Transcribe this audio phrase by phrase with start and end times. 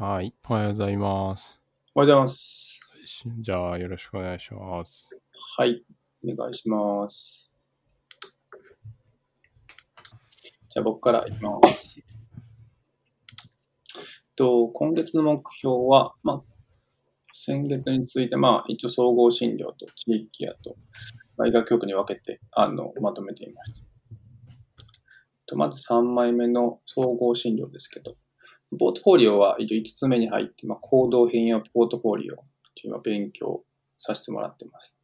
[0.00, 0.32] はい。
[0.48, 1.60] おはようございます。
[1.92, 2.80] おはようございます。
[3.40, 5.10] じゃあ、よろしくお願いします。
[5.56, 5.82] はい。
[6.24, 7.50] お願いします。
[10.68, 12.00] じゃあ僕からいきます。
[14.36, 16.42] と今月の目標は、まあ、
[17.32, 20.76] 先月について、まあ、一応総合診療と地域やと、
[21.36, 23.80] まあ、医学局に分けてあのまとめていました。
[25.46, 28.14] とまず3枚目の総合診療ですけど、
[28.76, 32.42] ポートフォリオは5つ目に入って、まあ、行動変容ポートフォリオと
[32.84, 33.62] いうのを勉強
[33.98, 34.94] させてもらってます。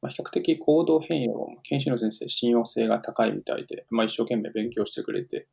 [0.00, 5.48] まあ、比較的行動変容も研修の先生信用性が高いみたいで、まあ、一生懸命勉強してくれて、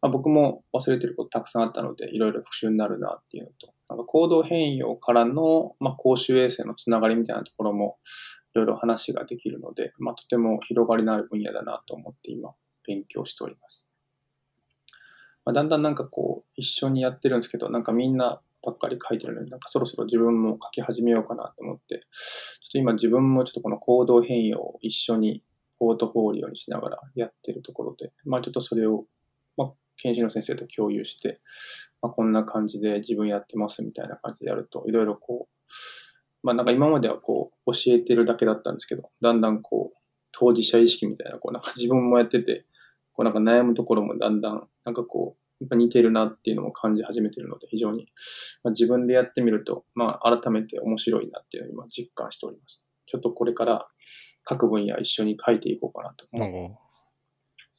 [0.00, 7.98] まあ、僕も忘れてることたくさんあったので、いろいろ復習になるなっていうのと、なんか行動変容からの、まあ、公衆衛生のつながりみたいなところも
[8.54, 12.52] いろいろ話ができるので、まあ、とても広がりのある分野だなと思って今
[12.86, 13.86] 勉強しております。
[15.44, 25.42] まあ、だんだんなんかこう一緒にやってるんですけど、なんかみんなばっかり書いてるので、なんかそろそろ自分も書き始めようかなと思って、ちょっと今自分もちょっとこの行動変容を一緒に
[25.78, 29.04] ポートフォーリオにしながらやってるところで、まあちょっとそれを、
[29.56, 31.40] まあ研修の先生と共有して、
[32.00, 39.98] まあこんな感じで自分やってますみたいな感じでやると、いろいろこう、まあなんか今まではこう教えてるだけだったんですけど、だんだんこう
[40.30, 42.64] 当事者意識みたいな、こうなんか自分もやってて、
[43.12, 48.08] こうなんか悩むところもだんだんなんかこうやっぱ似てるなっていうのも感じ始めてるので、非常に、
[48.64, 52.84] まあ、自分でやってみると、まあ、改めて面白いなっていうのを今実感しております。
[53.06, 53.86] ちょっとこれから
[54.44, 56.78] 各分野一緒に書いていこうかなと思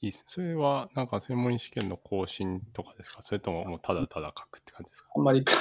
[0.02, 0.24] いいっす。
[0.28, 3.24] それは、なんか専門試験の更新とかですか？
[3.24, 5.10] それとももうただただ書くって感じですか？
[5.16, 5.52] あんまり考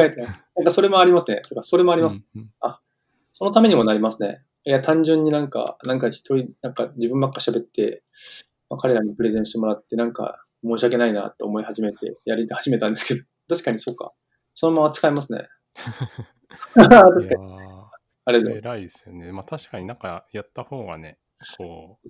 [0.00, 0.26] えてない。
[0.56, 1.42] なんかそれもありますね。
[1.42, 2.16] それもあります。
[2.16, 2.50] うんうん
[3.30, 4.42] そのためにもなりますね。
[4.64, 8.02] いや、単純になんか、なんか一人、なんか自分ばっか喋って、
[8.68, 14.12] まあ、彼らにプレゼンしてもらって、なんか申し訳ないなと思い始めて、やり始めたんですけど、 確かにそうか。
[14.54, 15.48] そのまま使えますね。
[16.74, 17.68] 確かに。
[18.24, 19.32] あれ偉いですよね。
[19.32, 21.18] まあ確かになんかやった方がね、
[21.56, 22.08] こう、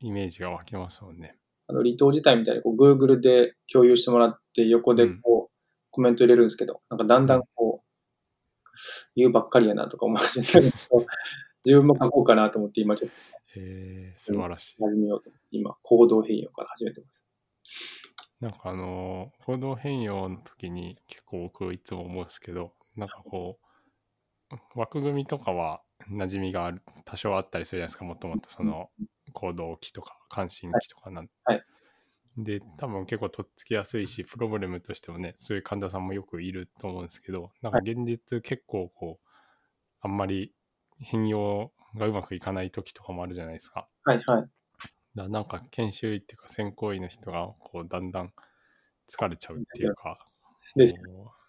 [0.00, 1.36] イメージが湧きますもんね。
[1.66, 5.54] あの離島自体みたいにこう Google で共有してもらって横でこう、
[5.90, 7.88] コメント入れるんですけど、なんかだんだんこう、
[9.16, 10.72] 言うばっかりやなとか思い始めて、
[11.64, 13.16] 自分も書こうかなと思って今ちょっと
[13.60, 14.82] へえ素晴らしい。
[14.82, 17.27] 始めようと今行動変容から始めてます。
[18.40, 23.58] なんかあのー、行動変容の時に結構僕いつも思うんですけど、なんかこ
[24.52, 28.90] う、枠組みとかは馴染みがある多少あったりするじゃないですか、もともとその
[29.32, 31.62] 行動期とか関心期とかなんはい
[32.38, 39.28] で、多分結構とっつきやすいし、プログラムとしてもね、そういう患者さんもよくいると思うんですけど、なんか現実結構こう、
[40.00, 40.54] あんまり
[41.00, 43.88] 変容がうまくいかない時とかもあるじゃないですか。
[44.04, 44.48] はいはい。
[45.18, 48.32] だなんか研修医っていうか専攻医の人がこうだんだん
[49.10, 50.18] 疲れちゃうっていうか、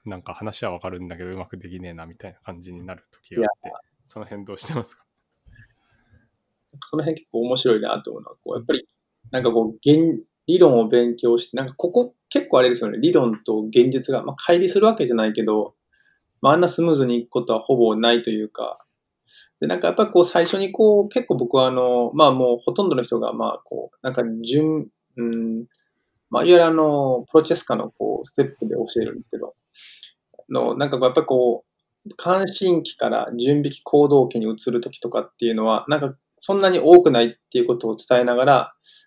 [0.06, 3.72] なんか話はわかるんだけどうまくできねえなみたいな感じになる時があって、
[4.08, 5.06] その辺どうしてますか？
[6.86, 8.88] その辺結構面白いなと思うのは、こうやっぱり、
[9.32, 15.76] なんかこう、現理論を勉強して、なんかここ結構あれですよね、理論と現実が、まあ、乖離するわけじゃないけど、
[16.42, 18.80] まあ、あんなスムーズにいくことはほぼないというか、
[19.60, 25.66] で、なんかやっぱこう最初にこう、結構僕はあの、まあもうほとんどの人がまあこう、なんか順、うん、
[26.30, 29.56] まあいわゆるあの、プロチェスカのこう、ステップで教えるんですけど、
[30.50, 38.54] の、なんかやっぱこう、関心期から準備期行動期に移るときとかっていうのは、なんかそんなに多くないっていうことを伝えながら、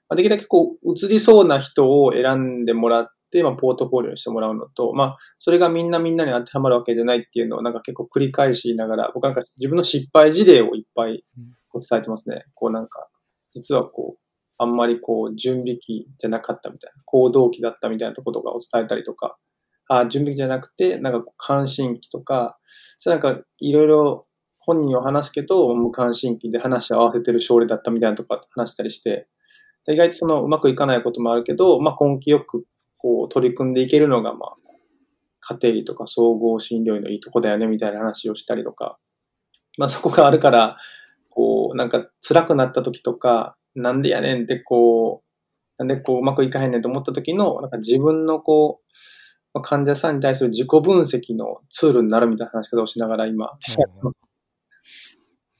[0.09, 3.13] まあできるだけこう、移りそうな人を選んでもらって、
[3.43, 11.25] まあ、ポートフォリオにしてもらうのと、まあ、それがみんなみんなに当てはまるわけじゃないっていうのをなんか結構繰り返しながら、僕なんか自分の失敗事例をいっぱい
[11.69, 12.45] こう伝えてますね。
[12.55, 13.09] こうなんか、
[13.55, 14.21] 実はこう、
[14.59, 19.37] あんまりこう、準備期じゃなかったみたいな、行動期だったみたいなところとかを伝えたりとか、
[19.89, 22.59] あ準備期じゃなくて、なんか関心期とか、
[22.99, 24.27] それなんかいろいろ
[24.59, 29.27] 本人を話すけど、無関心期で話を合わせてる症例だったみたいなとか話したりして、
[29.87, 32.65] で意外とそのうまくいかないこともあるけど、まあ根気よく
[33.03, 34.55] こう取り組んでいけるのが、まあ、
[35.41, 38.97] 家庭医とか総合診療医のいいとこだよねみたいな話をしたりとか、
[39.77, 40.77] まあそこがあるから、
[41.31, 45.29] こう、なんか辛くなった時とか、なんでやねんってこう、
[45.79, 48.93] なんでこううまくいかへんねんと思った時の、なんか自分のこう、
[49.55, 53.51] まあ患者さんに対する自己分析のツールになるみたいな話し方をしながら今、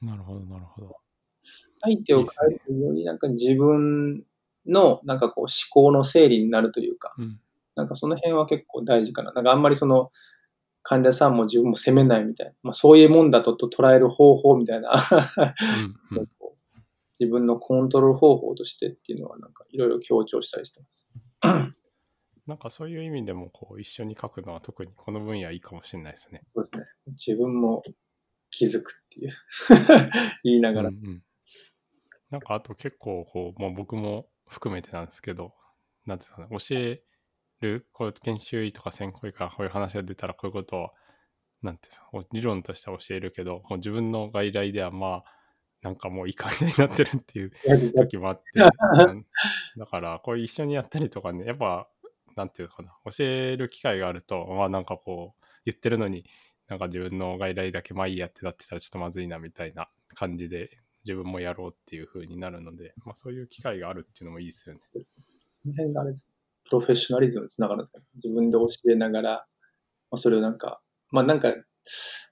[0.01, 0.95] なるほど、なるほど。
[1.81, 2.25] 相手を変
[2.55, 4.23] えるより、なんか自分
[4.67, 7.39] の、なんかこう思考の整理になるというか、うん。
[7.75, 9.31] なんかその辺は結構大事かな。
[9.33, 10.11] なんかあんまりその、
[10.83, 14.93] 患者さんも自分も責めないみたいな、まあそういうもんだとと捉える方法みたいな、
[16.11, 16.27] うん
[17.19, 21.05] 自分のコントロール方法としてっていうのはなんかいろいろ強調したりしてます。
[22.47, 26.43] なんかそういう意味でもこう一緒に書くのは特にこの分野いいかもしれないですね。
[26.53, 26.85] そうですね。
[27.07, 27.83] 自分も
[28.49, 29.31] 気づくっていう
[30.43, 30.89] 言いながら。
[30.89, 31.23] うんうん、
[32.29, 35.53] なんかあと結構こう、まあ、僕も含めてなんですけど、
[36.05, 37.01] なんていうかな、教え
[37.61, 40.89] る、こう研修医とか専攻医からこういう話が出たらこういうことを、
[41.61, 45.25] なんていうか、理論としては教えるけど、もう自分の外来ではまあ、
[45.81, 47.51] なんかもういい感じになってるっていう
[47.97, 48.43] 時もあって、
[49.77, 51.89] だからこう一緒にやったりとかね、やっぱ
[52.35, 56.25] なんていうかな、教える機会があると、まあなんかこう、言ってるのに、
[56.67, 64.81] なんか自分の外来だけまあいいやってなってたらちょっとまずいなみたいな感じで、自分もやろうっていう風になるので、まあそういう機会があるっていうのもいいですよね。
[64.93, 64.99] こ
[65.65, 66.27] の辺があれです。
[66.65, 69.31] プロフェッショナリズムにつながるんですか自分で教えながら、
[70.11, 71.53] まあ、それをなんか、まあなんか、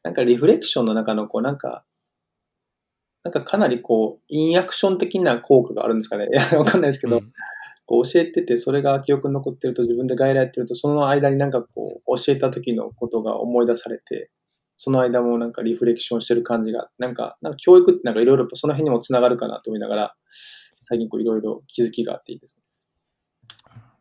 [0.03, 1.85] なんかリフレクションの中のこうなんか、
[3.23, 6.27] なんかかなりこう、インアクション的な効果があるんですかね。
[6.31, 7.31] いや、わかんないですけど、うん、
[7.85, 14.31] こう教えてて、それが記憶に残ってると、自分で外来やってると、その間になんかこう、教えた時のことが思い出されて、
[14.75, 20.15] その間もなんかリフレクションしてる感じが、なんか、なんか教育ってなんかいろいろその辺にもつながるかなと思いながら、
[20.81, 22.65] 最近こういろいろ気づきがあっていいですね。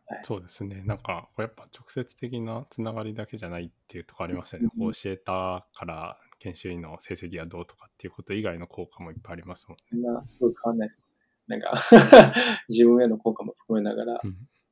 [0.06, 0.82] はい、そうですね。
[0.84, 4.68] なんか、やっぱ直接的なつながりだけじゃないっていうとこありますよね。
[4.76, 10.08] うん、教えたから研修医の成績がどうとかっていうこと以外の効果もいっぱいありますもんね。
[10.26, 11.00] すごい変わんないです。
[11.46, 11.74] なんか
[12.68, 14.20] 自分への効果も含めながら、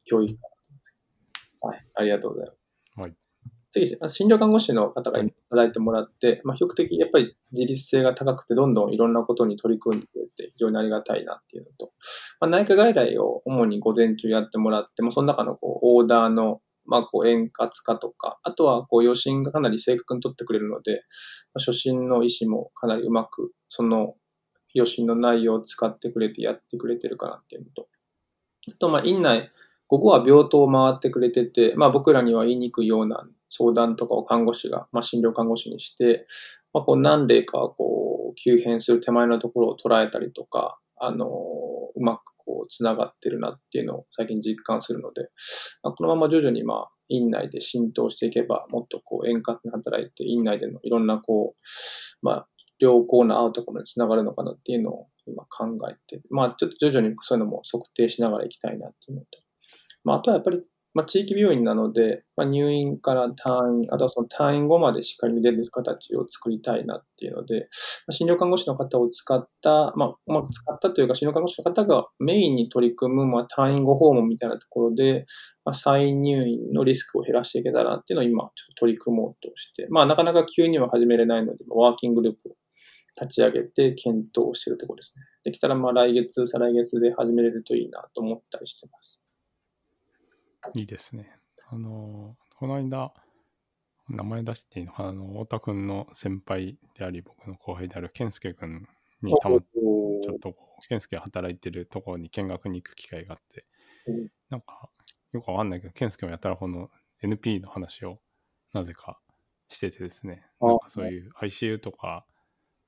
[0.05, 0.91] 教育かなと思って、
[1.61, 2.69] はい、ありがとうございます。
[2.97, 3.17] はい、
[3.71, 11.93] 次、診療看護師の方がいただいてもらって、まあ、比較的やっぱり自立性が高くて、どんどんいろんなことに取り組んでくれて、非常にありがたいなっていうのと、
[12.41, 21.03] まあ、内科外来を主に午前中やってもらって、まあ、その中のこうオーダーのまあ、こう円滑化とか、あとはこう余震がかなり正確に取ってくれるので、
[21.53, 24.15] まあ、初診の医師もかなりうまく、その
[24.73, 27.89] 予診の内容を使ってくれてやってくれてるかなっていうのと、
[28.69, 29.51] あと、まあ、院内、
[29.87, 36.27] ここは病棟を回ってくれてて、まあ、僕らには言いにくいようなん相談とかを看護師が、まあ、診療看護師にして、
[36.73, 45.29] まあ、こう何例かこう急変する手前のところを捉えたりとか、あのうまくこう繋がってるなっていうのを最近実感するので、
[45.83, 52.49] まあ、このまま徐々にまあ院内で浸透していけば、もっとこう円滑に働いて、院内でのいろんなこう、まあ
[52.79, 59.29] 良好なアウトコムにつながるのかなっていうのを今考えて、まあちょっと徐々にそういうのも測定しながらいきたいなっていうのと、
[60.05, 60.63] まああとはやっぱり、
[60.95, 67.67] まあ地域病院なので、まあ入院から退院、あとはその退院後までしっかり見れる形を作りたいなっていうので、ま
[68.09, 75.27] あ、診療看護師の方を使った、まあ、まあ、使ったというか診療看護師の方がメインに取り組む、まあ退院後訪問みたいなところで、
[75.65, 82.53] まあ、再入院のリスクを減らしていけたらっていうのを今取り組もうとして、まあなかなか急には始めれないので、ワーキンググループを
[83.21, 85.25] 立ち上げて検討しているところですね。
[85.45, 89.21] できたらまあ来月、再来月で始めれるといいなと思ったりしてます。
[90.75, 91.31] いいですね。
[91.71, 93.13] あの、この間、
[94.09, 95.09] 名前出していいのかな？
[95.11, 98.87] あの、太田君の先輩であり、僕の後輩である健介君
[99.23, 100.57] にたまちょっと
[100.89, 103.65] 健介が働いてるところに見学に行く機会があって、
[104.49, 104.89] なんか、
[105.33, 106.91] よくわかんないけど、健介もやったらこの
[107.23, 108.21] NP の話を
[108.73, 109.21] なぜか
[109.69, 112.27] しててですね、なんかそういう ICU とか、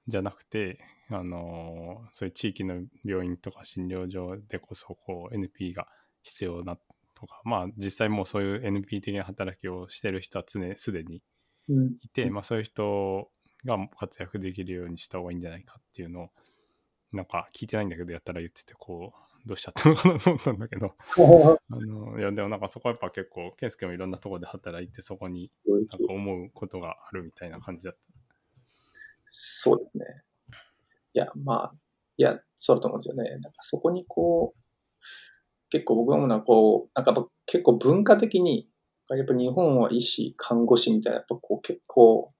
[0.06, 0.80] じゃなくて、
[1.10, 5.86] あのそういう地域の病院とか診療所でこそこう NP が
[6.22, 6.78] 必要な
[7.20, 11.22] とか、まあ実際もうそういう NP 的な働きをしてる人は常すでに
[12.02, 13.28] いて、うん、まあそういう人
[13.64, 16.28] が活躍できるようにした方がいいんじゃないかっていうのを
[17.12, 20.94] なんか聞いてないんだけどやったら言っててこうどうしちゃったのかなと思ったんだけど
[21.70, 28.00] あのいやでもなんかそこはやっぱ結構健介もいろんなところで働いてそこになんか思うことがあるみたいな感じだった
[29.30, 30.04] そうですね。
[31.14, 31.74] いや、まあ、
[32.16, 33.30] いや、そうだと思うんですよね。
[33.38, 34.60] なんかそこにこう、
[35.70, 38.68] 結構僕が思うのはこう、なんか結構文化的に、
[39.08, 42.32] やっぱ日本は医師、看護師みたいな、やっぱこう結構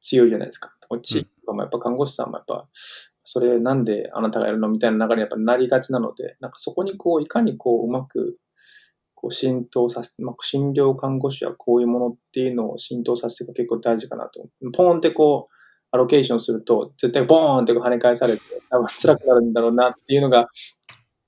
[0.00, 0.74] 強いじゃないですか。
[1.02, 2.68] 地域もやっぱ看護師さんもやっぱ、
[3.24, 8.38] それなんであなたがやるのみたいな流れにやっぱなりがちなので、なんかそこにこう、いかにこう、うまく
[9.14, 14.48] こう浸透させて、まあ、診療看護師はこういうものっていうのを浸透させていく結構大事かなと。
[14.72, 15.54] ポーンってこう、
[15.90, 20.48] アロケーションすると、絶対ボーンって跳ね返されて、多分辛くなるんだろうなっていうのが、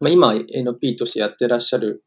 [0.01, 2.05] まあ、今 NP としてやってらっしゃる、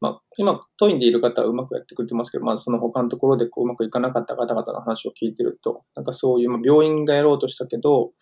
[0.00, 8.12] まあ、今、トインでいる方はうまくやってくれてますけど、まあ、その他のところでこううまくいかなかった方々の話を聞いてると、なんかそういう、まあ、病院がやろうとしたけど、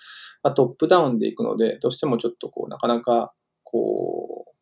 [0.42, 3.33] まあ、トップダウンでいくので、どうしてもちょっとこう、なかなか、
[3.64, 4.52] こう、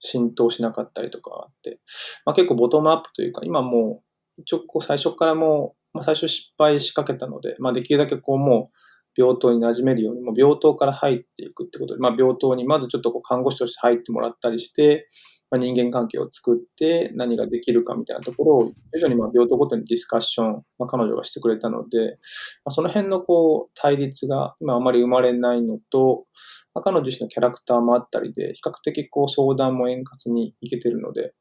[0.00, 1.80] 浸透しなかったりとかあって、
[2.26, 8.81] まあ、結構ボトムアップというか、今もう、一応こう最初からもう、まあ、最初失敗しかけたので、まあ、できるだけこうもう
[9.16, 15.08] 病棟に馴染めるように、もう病棟から入っていくってことで、まあ、病棟にまずちょっとこう看護師として入ってもらったりして、
[15.52, 22.12] まあ、人間関係を作って何ができるかみたいなところを徐々にまあ病棟ごとにディスカッション、まあ、彼女がしてくれたので、
[22.64, 26.24] まあ、その辺のこう対立が今あまり生まれないのと、
[26.74, 31.34] まあ、彼女自身のキャラクターもあったりで、比較的こう相談も円滑にいけてるので、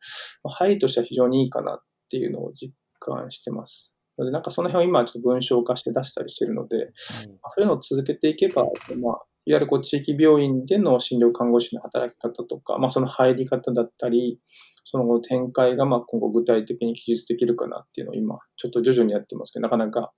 [0.43, 3.93] まあ、入りとしては非常にいいかなっていうのを実感してます。
[4.21, 14.39] ので、なんかその辺を今ちょっと文章化して出したりしてるので、うん、そういうのを続けていけば、まあ、いわゆるこう地域病院での診療看護師の働き方とか、まあ、その入り方だったり、
[14.83, 20.11] その後展開がまあ今後具体的に記述できるかなっていうのを今、ちょっと徐々にやってますけど、なかなか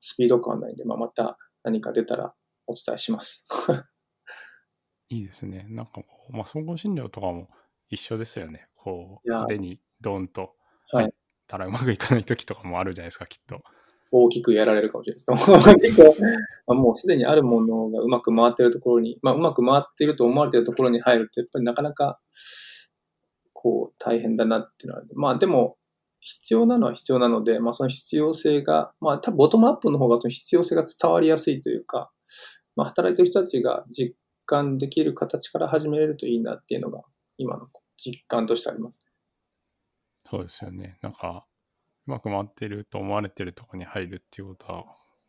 [0.00, 2.34] スピード感ないんで、まあ、また何か出たら
[2.66, 3.46] お伝えします。
[5.08, 5.66] いいですね。
[5.68, 7.48] なんかこう、まあ、総合診療とかも
[7.88, 8.68] 一緒ですよね。
[8.74, 10.56] こう、派手にドンと
[10.88, 11.08] 入っ
[11.46, 13.62] たらうまくいかない時とかもあるじゃないですか、きっと。
[14.10, 15.96] 大きくやられるかもしれないです。
[16.02, 16.16] 結
[16.66, 22.20] 構、もうすでにあるものがうまく回ってるところに、まあ、うまく回ってると思われてるところに入ると、やっぱりなかなか、
[23.52, 25.76] こう、大変だなっていうのは、まあでも、
[26.20, 32.10] 必要なのは必要なので、まあその必要性が、まあ多分ボトムアップの方がその必要性が伝わりやすいというか、
[32.74, 37.02] まあ働いてる人たちが実感できる形から始めれるといいなっていうのが、
[37.38, 39.05] 今の実感としてあります。
[40.28, 40.98] そうですよね。
[41.02, 41.46] なんか、
[42.06, 44.84] うまく回ってると思われてるとこに入るっていうことは、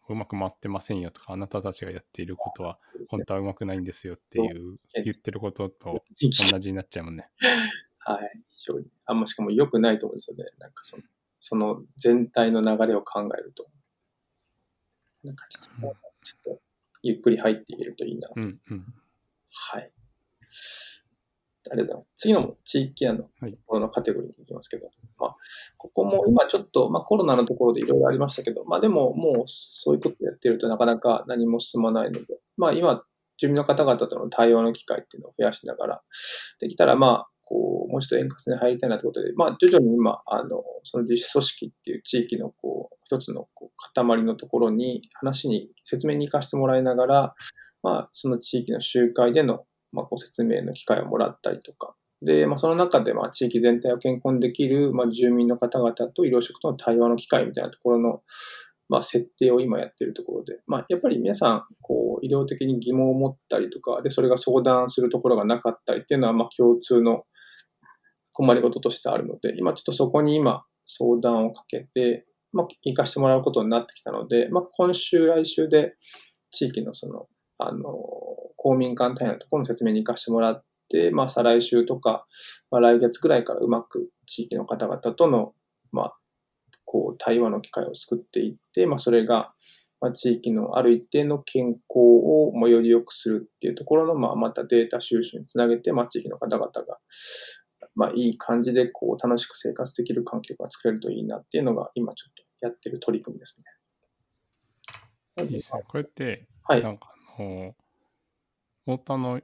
[0.10, 6.04] うまく回ってませんよとか、あなたたちがやっていることは、本当はうまくないんですよっていう、言ってることと
[6.52, 7.30] 同じになっちゃうもんね。
[8.00, 8.42] はい。
[8.50, 8.88] 非常に。
[9.06, 10.46] あんましかも良くないと思うんですよね。
[10.60, 11.04] なんかその、
[11.40, 13.68] その全体の流れを考えると。
[15.24, 16.62] なんかちょっと、ちょっと
[17.04, 18.30] ゆっくり入っていけるといいな。
[18.36, 18.94] うんうん。
[19.52, 19.92] はい。
[21.72, 22.10] ありがとうございます。
[22.16, 23.30] 次の地域ケアのと
[23.66, 25.36] ころのカテゴリーに行きますけど、はい、まあ、
[25.78, 32.26] ここも今ちょっと、まあ、コロナのところでいろいろありましたけど、まあでももうそういうことやってるとなかなか何も進まないので、
[32.58, 33.04] まあ今、
[33.40, 36.02] 住民の方々との対応の機会っていうのを増やしながら、
[36.60, 47.36] できたらまあ、こう、もうちょっと円滑に入りたいなということで、まあ徐々に今、あの、その自主組織っていう地域のこう、一つのこう塊のところに話に、説明に行かせてもらいながら、
[47.84, 58.22] まあその地域の集会でのまあ、ご説明の機会をもらったりとか、で、まあ、その中で、まあ、地域全体を健康にできる、まあ、住民の方々と医療職との対話の機会みたいなところの、
[58.90, 67.26] まあ、設定を今やっているところで、まあ、やっぱり皆さん、こう、医療的に疑問を持ったりとか、で、それが相談するところがなかったりっていうのは、まあ、共通の
[68.34, 75.96] 困りごととしてあるので、今ちょっとそこに今、相談をかけて、まあ、行かしてもらうことになってきたので、まあ、今週、来週で、
[76.52, 77.94] 地域のその、あの、
[78.56, 82.28] 公民館単位のところの説明に行かせてもらって、まあ、再来週とか、
[82.72, 85.54] まあ、来月くらいからうまく地域の方々との、
[85.92, 86.18] まあ、
[86.86, 89.54] こう、対話の機会を作っていって、まあ、それが、
[90.00, 97.00] まあ、地域のある一定の健康を、まあ、より良くするっていうところの、まあ、またデータ収集につなげて、まあ、地域の方々が、
[97.96, 103.60] まあ、いい感じで、こう、楽しく生活できる環境が作れるといいなっていうのが、今ちょっとやってる取り組みです
[105.38, 105.44] ね。
[105.44, 105.82] いいですね。
[105.82, 107.76] こうやって、はい、なんかあの、
[108.86, 109.42] 太田の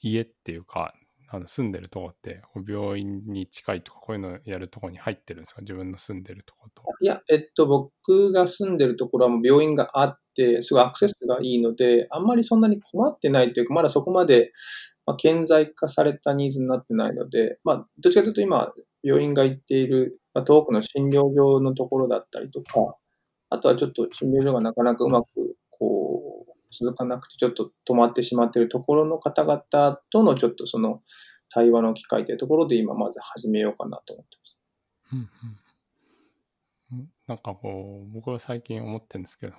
[0.00, 0.94] 家っていうか、
[1.30, 5.60] あの住んでるとこって、病院に近いとか、こういうのやるとこに入ってるんですか？
[5.60, 6.82] 自分の住んでるとこと。
[7.00, 14.52] いや、えっと、僕が住んでるところはもう病院があって、すごいアクセスがいいので、あんまりそんなに困ってないというか、まだそこまで、
[15.04, 18.72] まあ、顕在化されたニーズになってないので、まあ、どっちかというと今、
[19.02, 22.96] 病院が行っている、まあ、遠くの診療所のところだったりとか、
[23.50, 25.26] あとはちょっと診療所がなかなかうまく、
[26.70, 31.02] 続かなくてちょっと止まってしまっているところの方々とのちょっとその
[31.50, 34.58] 対話の機会というところで今まず始めようかなと思ってます。
[35.12, 39.54] うんうん、なんかこう僕は最近思ってるんですけど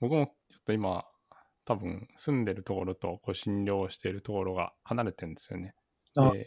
[0.00, 1.04] 僕もちょっと今
[1.64, 5.74] 多分住んでるところとこう診療しているところが離れてるんですよね。
[6.14, 6.38] で、はいはい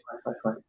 [0.44, 0.62] はい、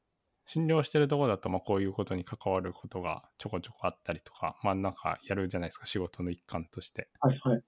[0.47, 7.09] 診療してるところだとまあこういうことに関わることがちょこちょこあったりとかまあなんかやるじゃないですか仕事の一環として。
[7.21, 7.63] はいはい、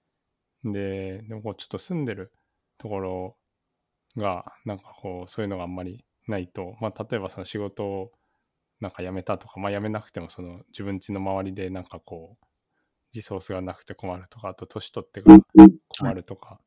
[0.71, 2.31] で、でもこうちょっと住んでる
[2.77, 3.37] ところ
[4.17, 8.11] が、なんかこう、そういうのがあんまりないと、まあ、例えばその仕事を
[8.79, 12.45] なんか辞めたとか、まあ、辞めなくても、その自分家の周りでなんかこう、
[13.13, 15.39] リソースがなくて困るとか、あと年取ってから
[15.87, 16.59] 困るとか、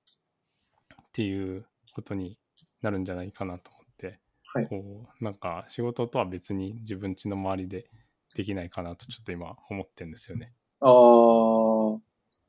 [1.03, 2.39] っていうことに
[2.83, 7.91] なるんじゃないかなと思って、はい、こう、なんか仕事とは別に自分家の周りで
[8.35, 10.53] できないかなとちょっと今思ってるんですよね。
[10.81, 10.91] ああ、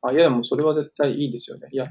[0.02, 1.68] あ、いや、でもそれは絶対いいですよね。
[1.72, 1.86] いや、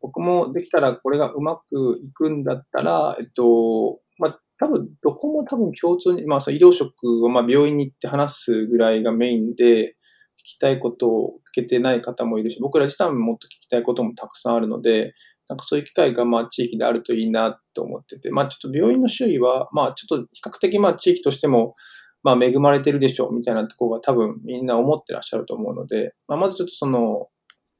[0.00, 9.96] 僕もできたらこれがうまくいくんだったら、えっと、まあ、多分、どこも多分共通に、まあ、そ医療職を、まあ、病院に行って話すぐらいがメインで、
[10.38, 15.14] 聞きたいことを聞けてない方もいるし、僕ら自体ももっと聞きたいこともたくさんあるので、
[15.48, 21.74] なんかそういう機会がまあ地域であるといいなと思ってて、まあちょっと病院の周囲は、まあちょっと比較的まあ地域としても、
[22.22, 27.28] まあ恵まれてるでしょうみたいなところが多分みんな思ってらっしゃると思うので、まあまずちょっとその、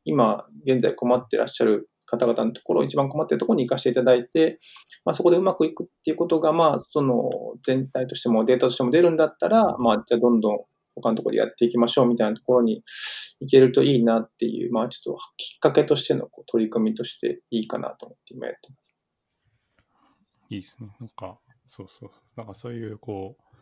[0.09, 4.57] 今現在困ってらっしゃる方々のところ、一番困っているところに行かせていただいて、
[5.05, 7.29] まあ、そこでうまくいくっていうことが、まあ、その
[7.63, 10.59] 全体としてもデータとしても出るんだったら、まあ、じゃあどんどん
[10.95, 12.83] 他のところでやっていきましょうみたいなところに
[13.41, 18.95] 行けるといいなっていう、まあ、ちょっときっかけとしてのこう取り組みとしていいかなと思って今やってます。
[20.51, 20.89] いいですね。
[20.99, 22.11] なんか、そうそう。
[22.37, 23.57] なんかそういう、こう、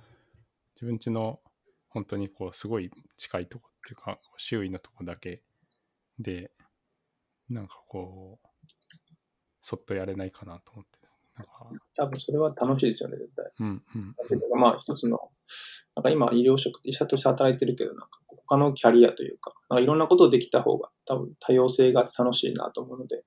[0.77, 1.41] 自分ちの
[1.89, 5.43] 本当にこう、すごい近いとこっていうか、周囲のとこだけ
[6.19, 6.51] で、
[7.49, 8.49] なんかこう、
[9.61, 10.99] そっとやれないかなと思って。
[11.37, 13.47] なんか多分それは楽しいですよね、絶対。
[13.61, 14.15] うんうん、
[14.53, 15.19] うん、まあ一つの、
[15.95, 18.09] なんか今医療職、医者として働いてるけど、なんか
[18.47, 23.25] 他のキャリアというか、なんかいろんなことできた方が多分多様性が楽しいなと思うので、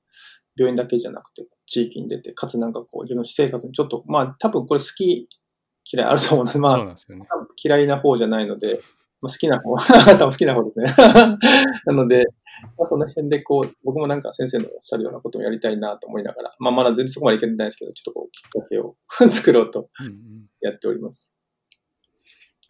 [0.55, 5.29] 病院だけじゃなくて地域に出て、かつなんかこう自分の私生活にちょっと、まあ多分これ好き
[5.91, 6.95] 嫌いあると思うので、まあ、ね、
[7.63, 9.75] 嫌いな方じゃないので、まあ、好きな方、
[10.15, 10.95] 多分好きな方ですね。
[11.85, 12.25] なので、
[12.77, 18.95] まあ、その辺でこう、僕もなんか先生のおっしゃるようなことをやりたいなと思いながら、まあ、まだ全然そこまでいけてないですけど、ちょっとこう、きっかけを
[19.31, 19.89] 作ろうと
[20.61, 21.31] やっております。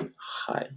[0.02, 0.70] うんうん、はい。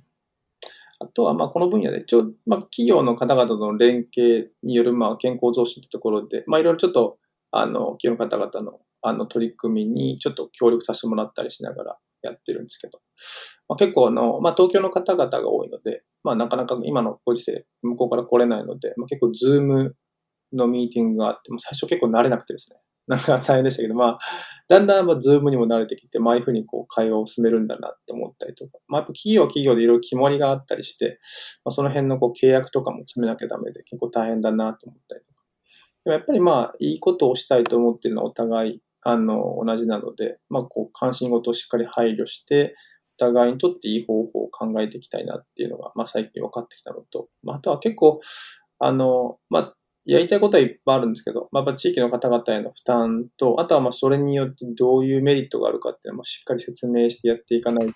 [1.03, 7.19] あとは、まあ、この分野で、ちょ、まあ、企業の方々との連携による、まあ、健康増進というところで、まあ、いろいろちょっと、
[7.51, 13.01] あの、企業の方々の、あの、取り組みにちょっと協力させてもらったりしながらやってるんですけど、
[13.69, 19.97] まあ、結構あの、まあ、東京の方々が多いので、まあ、なかなか今のご時世、向こうから来れないので、まあ、結構、ズーム
[20.53, 22.77] のミーティングがあって、も最初結構慣れなくてですね。
[23.09, 24.19] なんか大変でしたけど、まあ、
[24.69, 31.19] だんだん、まあ、ズームにも慣れてきて、まあ、あいうふうにこう、会話を進めるんだなって思ったりとか、まあ、やっぱ企業企業でいろいろ決まりがあったりして、
[31.65, 35.43] まあ、その辺のこう、契約とかも詰めなきゃダメで、結構大変だなと思ったりとか。
[36.05, 42.77] でもやっぱりまあ、いいことをしたいと思ってるのはお互い、あの、同じなので、まあ、こう、関心事をしっかり配慮して、
[43.19, 48.21] お互いにとっていい方法を考えていきたいなっていうのが、まあ、最近分かってきたのと、まあ、あとは結構、
[48.79, 57.95] あの、まあ、やりたいことはいっぱいあるんですけど、まあ、やっぱ地域の方々への負担と、あとはまあそれによってどういうメリットがあるかっていうのもしっかり説明してやっていかないと、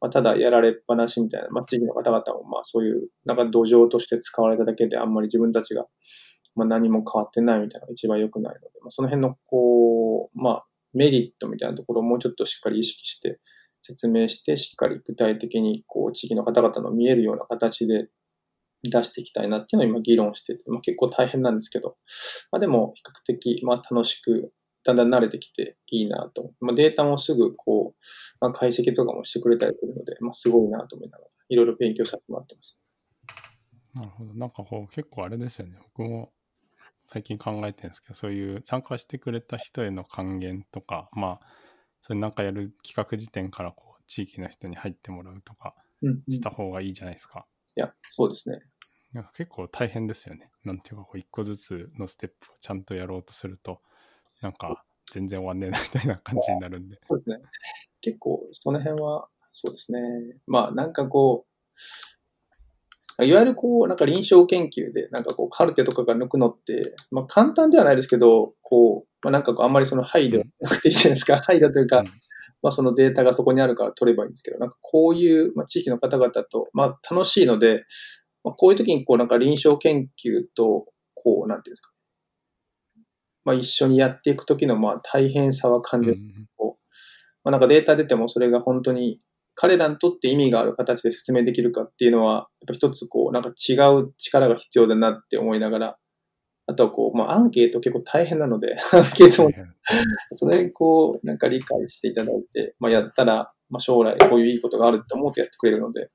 [0.00, 5.86] まあ、ただやられっぱなしみたいな、まあ、地域の方々もまあそういうなんか土壌として使われただけであんまり自分たちが
[6.54, 13.40] まあ何も変わってないみたいなのが一番良くないので、まあ、その辺のこう、まあメリットみたいなところをもうちょっとしっかり意識して
[13.84, 18.08] 説明して、しっかり具体的にこう地域の方々の見えるような形で
[18.82, 21.96] 出していきたいなっていうのを今議論してて、まあ、結構大変なんですけど、
[22.50, 24.52] まあ、でも比較的まあ楽しく
[24.84, 26.52] だんだん慣れてきていいなと。
[26.60, 28.00] まあ、データもすぐこう、
[28.40, 32.78] まあ、解析とかもしてくれたりするので、まあ、すごいなと思いながら、いろいろ勉強させてもらってます。
[33.94, 34.34] なるほど。
[34.34, 35.78] なんかこう結構あれですよね。
[35.96, 36.32] 僕も
[37.06, 41.46] 最近考えてるんですけど、そういう参加してくれた人への還元とか、まあ、
[42.06, 45.74] それなんかやる企画時点からこう地域の人に入ってもらうとか
[46.28, 47.46] した方がいいじゃないですか。
[47.74, 48.60] うんうん、いや、そうですね。
[49.34, 50.50] 結構大変ですよね。
[50.64, 53.80] なんていうか、こう一個ずつのステップをちゃんとやろうとすると、
[54.42, 56.98] なんか全然終わんねえなみたいな感じになるんで。
[57.08, 57.38] そうですね。
[58.02, 60.00] 結構その辺は、そうですね。
[60.46, 61.46] まあなんかこ
[63.18, 71.38] う、いわゆるこう、なんか臨床研究で、なんかこう、カルテとかが抜くのって、まあ簡単ではないですけど、こう、まあなんかこう、あんまりその配慮なくていいじゃないですか。
[71.42, 72.04] 配慮というか、
[72.62, 77.84] まあそのデータがそこにあるから取ればいいんですけど、なんかこういう、まあ、地域の方々と、まあ楽しいので、
[78.44, 81.90] まあこういう時にこうなんか臨床研究と、こう、なんていうんですか。
[83.44, 86.18] まあ一緒にやっていく時のまあ大変さは感じる。
[86.56, 86.84] こう
[87.44, 89.20] まあなんかデータ出てもそれが本当に
[89.54, 95.98] 彼らにとって意味がある形で説明できるかっていうのは、やっぱ一つこう、なんか違う力が必要だなって思いながら、
[96.66, 99.50] あとはこう、まあアンケート結構大変なので、 アンケートも、
[100.34, 106.06] それこう、なんか理解していただいて、まあやったら、まあ将来こういういいことがあるって思ってやってくれるので、ま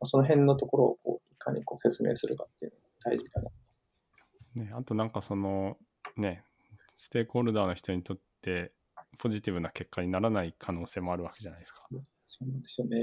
[0.00, 3.50] あ、その辺のところをこう、いかにこう説明するかっていうのが大事かな。
[4.54, 5.78] ね、あとなんかその、
[6.16, 6.44] ね、
[6.96, 8.72] ステークホルダーの人にとって、
[9.18, 11.86] ポジティブな結果にならない可能性もあるわけじゃないですか。
[12.26, 13.00] そうなんですよね。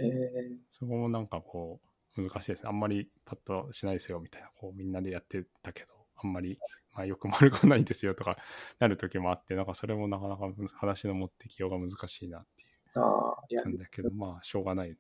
[0.69, 1.79] そこもなんかこ
[2.17, 2.69] う、難しいですね。
[2.69, 6.59] あんまりパッとしないですよみたいな、こうみんなでやってたけど、あんまり、
[6.93, 8.37] まあ、よく丸くないんですよとか
[8.79, 14.99] なる時もあって、なんかそれもなかなか話の持ってきようが難しいなっていうなんだけど、まあ、しょうがないよね。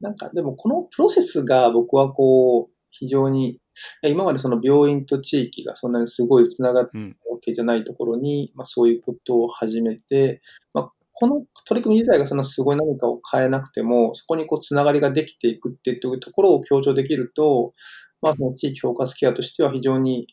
[0.00, 3.60] なんか、でもこのプロセスが僕はこう、非常に、
[4.02, 10.42] 今までその病院と地域がそんなにすごいつながってるわけじゃないところに、うん、まあそういうことを始めて、
[10.74, 17.74] まあこの取り組み自体がそのすごい何かを変えなくても、そこにこうつながりができていくっていうところを強調できると、
[18.22, 20.26] まあその地域包括ケアとしては非常に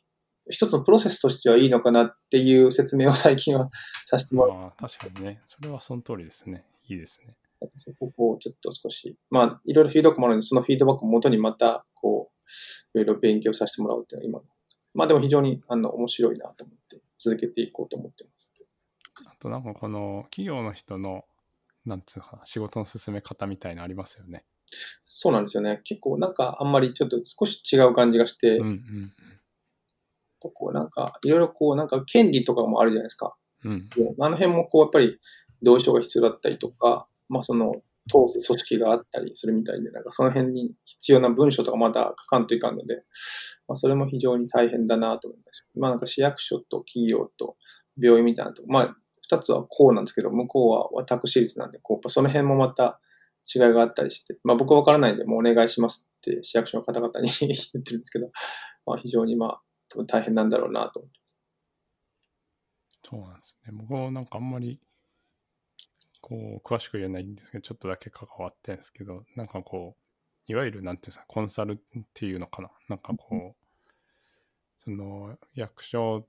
[0.49, 3.69] 一つのプロセスとしてはいいのかなっていう説明を最近は
[4.05, 5.41] させてもらああ、確かにね。
[5.45, 6.65] それはその通りですね。
[6.87, 7.35] いいですね。
[7.77, 12.31] そこをちょっと少し、まあ、いろいろフィードバックもあるので、そのフィードバックをもとにまた、こ
[12.93, 14.53] う、いろいろ勉強させてもらうっていうのは今、
[14.93, 18.49] まあでも非常にあの面白いなと思って、続けていこうと思ってます。
[19.27, 21.25] あとなんかこの企業の人の、
[21.85, 24.45] なんつうのかな、仕事の進め方みたいなのありますよね。
[25.03, 25.81] そうなんですよね。
[25.83, 29.13] 結構なんかあんまりちょっと少し違う感じがして、うんうん
[30.41, 33.35] こうなんか、いろいろこうなんか権利とかもあるじゃないですか。
[33.65, 33.71] うん。
[33.71, 34.23] うん。
[34.23, 35.19] あの辺もこうやっぱり
[35.61, 37.73] 同意書が必要だったりとか、まあその、
[38.09, 43.03] 通す組織があったりするみたいで、なんかその辺に必要な文書とかまだ書かんといかんので、
[43.67, 45.65] まあそれも非常に大変だなと思いました。
[45.79, 47.55] まあなんか市役所と企業と
[48.01, 52.99] 病院みたいなとこ、まあ二つはこうなんですけど、向こうは私立なんで、こう、その辺もまた
[53.45, 58.31] 違いがあったりして、まあ僕はわからないんで、もうお願いしますって市役所の方々に 言ってるんですけど、
[58.85, 61.19] まあ非常にまあ多分大変なんだろうなと思って。
[63.03, 63.71] そうなんですね。
[63.73, 64.79] 僕もなんかあんまり、
[66.21, 72.69] こう、詳しく言えないんですけど、ちょっとだけ関わってるんですけど、なんかこう、いわゆるなんていうんですか、コンサルっていうのかな。
[72.87, 76.27] なんかこう、その、役所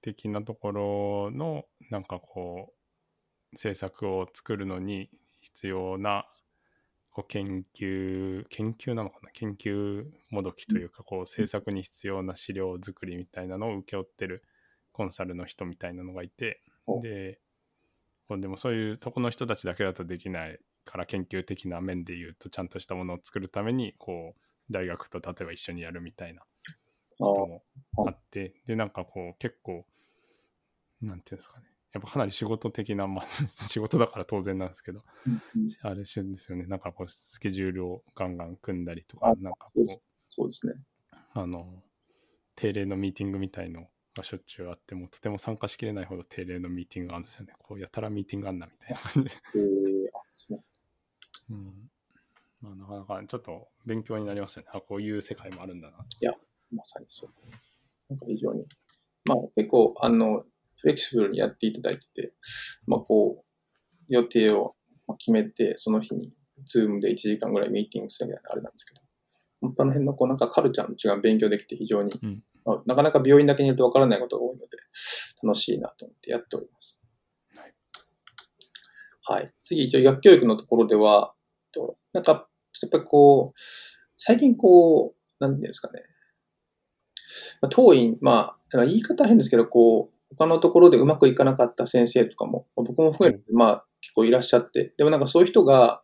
[0.00, 6.26] 的なところの、なんかこう、政策を作るのに必要な、
[7.10, 9.30] こう研究、研究なのかな？
[9.32, 14.44] 研究もどきというか、こう、政策に必要な資料作りみたいなのを請け負ってる
[14.92, 17.40] コンサルの人みたいなのがいておで
[18.28, 26.42] でもそういうとこの人たちだけだとできないから研究的な面で言うとちゃんとしたものを作るためにこう大学と例えば一緒にやるみたいな
[27.16, 27.62] 人も
[28.06, 29.86] あってでなんかこう結構
[31.00, 35.02] なんていうんですかねやっぱかなり仕事的な、まあ、 仕事だから当然なんですけど
[35.82, 39.86] あれしてるんですよねなんかこうスケジュールをガンガン組んだりとかあなんかこう
[40.30, 40.74] そうですね。
[41.34, 41.82] あの、
[42.54, 47.52] 定例のミーティングみたいのがしょっちゅうあっても、とても参加しきれないほど定例のミーティングがあるんですよね。
[47.58, 49.30] こう、やたらミーティングあんなみたいな感じで。
[49.54, 50.62] えー、あ、そう
[51.50, 51.90] うん。
[52.60, 54.68] まあ、なかなかちょっと勉強になりますよね。
[54.72, 55.98] あ、こういう世界もあるんだな。
[56.72, 57.30] まさにそう。
[58.08, 58.64] なんか非常に、
[59.24, 60.44] まあ結構、あの、
[60.80, 62.32] フレキシブルにやっていただいてて、
[62.86, 63.44] まあこう、
[64.08, 64.74] 予定を
[65.06, 66.32] まあ決めて、その日に、
[66.66, 69.00] Zoom で1時間ぐらいミーティングするみたいなあれなんですけど、
[69.60, 74.76] 本当の辺のこうなんかカルチャーの違う勉強できて非常に、うんまあなかなか病院だけにいるとわからないことが多いので、
[75.42, 77.00] 楽しいなと思ってやっております。
[77.56, 79.40] はい。
[79.40, 79.54] はい。
[79.58, 81.32] 次、一応薬教育のところでは、
[81.72, 82.38] となんか、や
[82.86, 83.58] っぱりこう、
[84.18, 86.02] 最近こう、なんていうんですかね、
[87.60, 96.02] まあ、当院、まあ、言い方変ですけど、こう、他のところでうまくいかなかった先生とかも、まあ僕も含めて、まあ、結構いらっしゃって、でもなんかそういう人が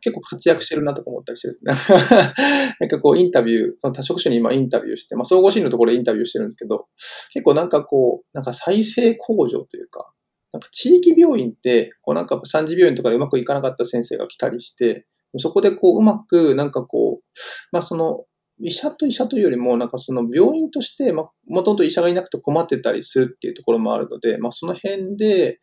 [0.00, 2.34] 結構活躍してるなとか思ったりしてですね。
[2.80, 6.86] なんかこうインタビュー、その多職種に今インタビューして、まあ総合診療のところでインタビューしてるんですけど、
[7.32, 10.10] 結構なんかこう、なんか再生工場というか、
[10.52, 15.00] なんか地域病院って、こうなんか三次病院とかでうまくいかなかった先生が来たりして、
[15.38, 17.24] そこでこううまくなんかこう、
[17.72, 18.24] まあその
[18.60, 25.58] 医者と医者というよりも、なんかその病院として、まあ、もともと医者がいなくて困ってたりするっていうところもあるので、まあその辺で、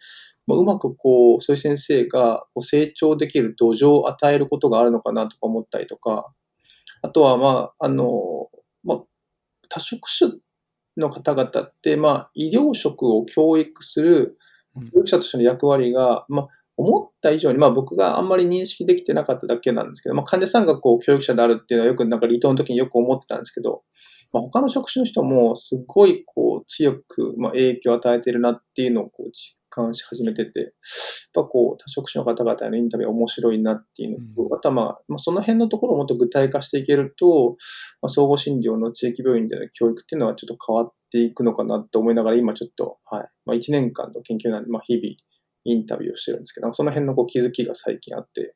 [0.46, 6.32] まあ、うまくこう、そういう先生がこう成長できる土壌を与えることがあるのかなとか思ったりとか、
[7.02, 8.50] あとはまあ、あの、
[8.84, 9.04] まあ、
[9.70, 10.32] 多職種
[10.98, 14.38] の方々って、まあ、医療職を教育する
[14.76, 14.90] うん。
[14.90, 23.82] 教育者としての役割が、まあ、思った以上に、まあ僕があんまり認識できてなかっただけなんですけど、まあ患者さんがこう教育者であるっていうのはよくなんか離島の時によく思ってたんですけど、
[24.32, 30.70] まあ他の職種の人もすごいこう強くまあ影響を与えてるなっていうのをこう実感し始めてて、やっ
[31.34, 37.58] ぱこう多職種の方々へのインタビュー面白いなっていうのと、あとはまあ、まあその辺のところをもっと具体化していけると、
[38.02, 43.28] まあ、総合診療の地域病院での教育っていうのはちょっと変わっていくのかなって思いながら今ちょっと、はい。
[43.46, 45.16] まあ1年間の研究なんで、まあ日々
[45.66, 48.56] インタビューをしてるんですけど、その辺のこう気づきが最近あって、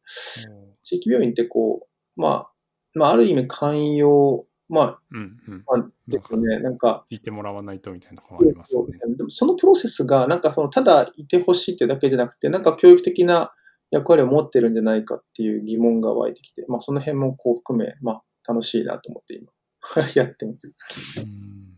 [0.84, 2.52] 地域病院ってこう、まあ、
[2.94, 5.64] まあある意味寛容、まあ、うんうん。
[5.66, 9.00] まあ、ですよね、なんか、いてもらわないとみたいなのがありますよね。
[9.16, 13.54] でもそのプロセスが、なんかその、ただいてほしいってだけじゃなくて、なんか教育的な
[13.92, 19.52] 役割を持ってるんじゃないかっていう疑問が湧いてきて、まあその辺もこう含め、まあ楽しいなと思って今、
[20.16, 20.74] やってます。
[21.18, 21.78] うん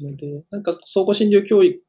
[0.00, 1.82] ので、なんか総合診療教育、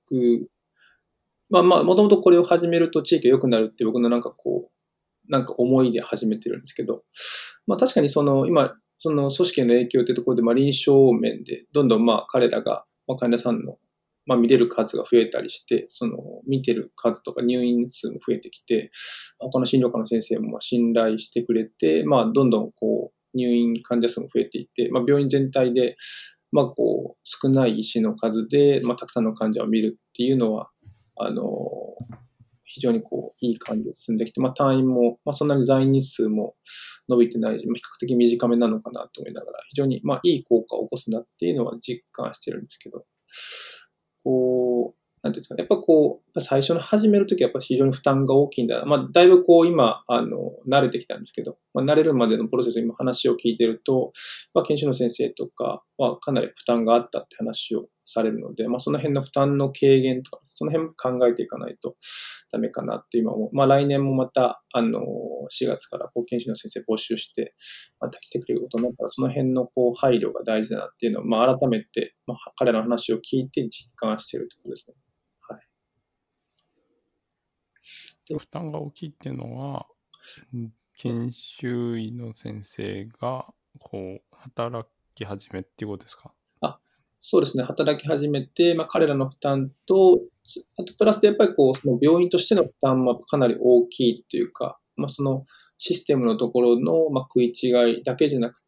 [1.50, 7.04] まあまあ、もともとこれを始めると地域が良くなるって僕のなんかこう、なんか思いで始めてるんですけど、
[7.66, 13.78] まあ確かにその今、その組織への影響ってところで、まあ臨床面でどんどんまあ彼らが、まあ患者さんの、
[14.26, 18.92] まあ見れる数が増えたりして、その見てる数とか入院数も増えてきて、
[19.40, 25.96] 他の診療科の先生も信頼してくれて、まあどんどんこう入院患者数も増えていって、まあ病院全体で、
[26.52, 30.70] まあ、こう、少ない医師の数で、まあ、たくさんの患者を見るっていうのは、
[31.20, 31.46] あの、
[32.68, 36.56] 非常にこう、いい感じを進んできて、まあ、単位も、まあ、そんなに在日数も
[37.10, 43.06] 伸びてないし、比較的短めなのかなと思いながら、非常に、まあ、いい効果を起こすなっていうのは実感してるんですけど、
[44.24, 48.86] こう、なんていうんですかね、やっぱこう、最初の始めるときはやっぱり非常に負担が大きいんだな。
[48.86, 54.12] まあ、だいぶこう今、あの、慣れてきたんですけど、まあ、慣れるまでのプロセス、今話を聞いてると、
[54.54, 61.96] まあ、研修の先生とかはかなり負担があったって話をされるので、まあ、その辺の負担の軽減とか、その辺も考えていかないと
[62.52, 67.54] ダメかなって今も、まあ、来年もまた、あの、4月からこう研修の先生募集して、
[68.00, 74.96] また来てくれることになったら、その辺のこう配慮が大事だなっていうのを、まあ、改めて、まあ、彼らの話を聞いて実感しているところですね。
[78.36, 79.88] 負担が大きいっていうのは、
[80.98, 83.46] 研修医の先生が、
[83.80, 86.34] こう、働き始めっていうことですか？
[86.62, 86.80] あ、
[87.20, 87.64] そうですね。
[87.64, 90.20] 働き始めて、まあ、彼らの負担と、
[90.78, 95.46] あとプラスでやっぱりこう、その病院としての負担もかなり大きいというか、まあ、その
[95.78, 98.67] システムのところの、まあ、食い違いだけじゃなくて、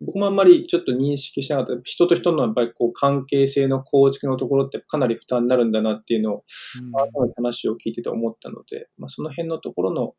[0.00, 1.72] 僕もあんまりちょっと認識しなかった。
[1.84, 6.44] 人と人のやっぱりこう関係性の構築のところってかなり負担になるんだなっていうのを、
[6.92, 10.14] 改めて話を聞いてて思ったので、まあ、その辺のところの、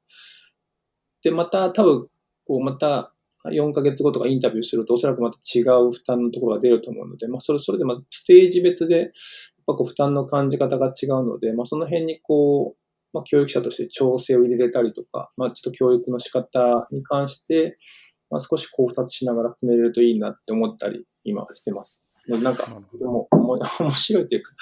[1.24, 2.08] で、また多分、
[2.48, 3.14] こう、また
[3.46, 9.10] 4ヶ月後とかインタビューすると、おそらくまた違う負担のところが出ると思うので、まあ、それ、それでまステージ別で、やっ
[9.68, 12.80] ぱこう負担の感じ方が違うので、まあ、その辺にこう、
[13.14, 17.78] まあ、教育者として調整を入れれたりとか、まあ、ちょっと教育の仕方に関して、
[18.30, 22.00] まあ、少し考察しながら進めれるといいなって思ったり、今はしてます。
[22.28, 22.66] なんか、
[22.98, 24.54] でも、 面白いというか、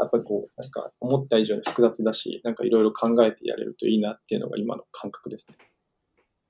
[0.00, 5.56] やっぱりこう、なんか、思った以上に複雑だし、なんかいろいろ考えてやれるといいなっていうのが今の感覚ですね。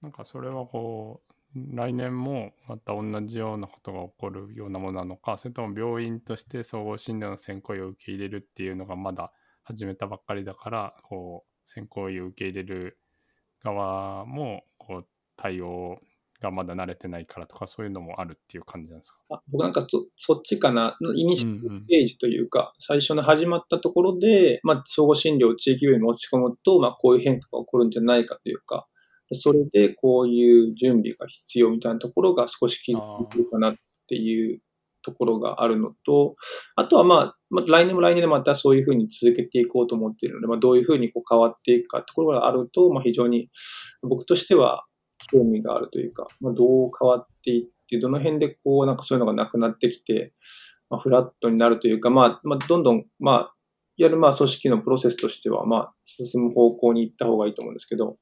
[0.01, 12.99] なんかそれはこう、来年もまた同じようなことが起こるようなものなのか、それとも病院として総合診療の選考医を受け入れるっていうのがまだ始めたばっかりだから、こう、選考医を受け入れる
[13.63, 15.99] 側も、こう、対応
[16.41, 19.19] がまだ慣れてないからとか、そういうのもあるっていう感じなんですか？
[19.31, 28.87] あ僕なんかそそっちかな、イニシーステージというか、うんうん、最初の始まったところで、まあ、総合診療を地域病院に持ち込むと、まあ、こういう変化が起こるんじゃないかというか、
[29.33, 33.75] それでこういう準備が必要みたいなところが少し気づいてるかなっ
[34.09, 34.61] ていう
[35.03, 36.37] ところがあるのと、
[36.75, 43.49] あとはまあ、まあ、来年も来年でまたそういうふうに続けていこうと思っているので、まあ、どういうふうにこう変わっていくかところがあると、まあ、非常に
[44.03, 44.85] 僕としては
[45.31, 50.33] 興味があるというか、まあ、どう変わっていって、どの辺でこう、なんかそういうのがなくなってきて、
[50.91, 53.53] まあ、フラットになるというか、まあ、まあ、どんどん、まあ、
[53.99, 58.19] いわゆるまあ組織のプロセスとしては、まあ、進む方向に行った方がいいと思うんですけど、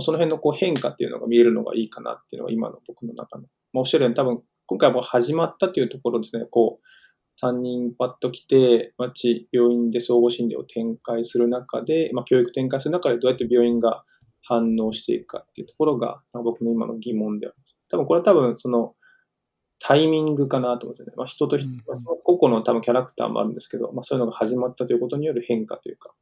[0.00, 3.44] その辺のこう変化っていうのが見えるのがいいかなっていうのが今の僕の中の。
[3.72, 14.04] まあ、おっしゃるように多分、今回も始まったというところですね、こう、3人パッと来て、町、病院で総合診療を展開する中で、まあ、教育展開する中でどうやって病院が
[14.48, 17.56] 反応していくかっていうところが、僕の今の疑問である。
[17.88, 18.94] 多分これは多分その
[19.78, 21.12] タイミングかなと思ってね。
[21.16, 26.14] まあ、人と人、まあ、その個々の多分キャラクターもあるんですけど、まあ、そういうのが始まったということによる変化というか、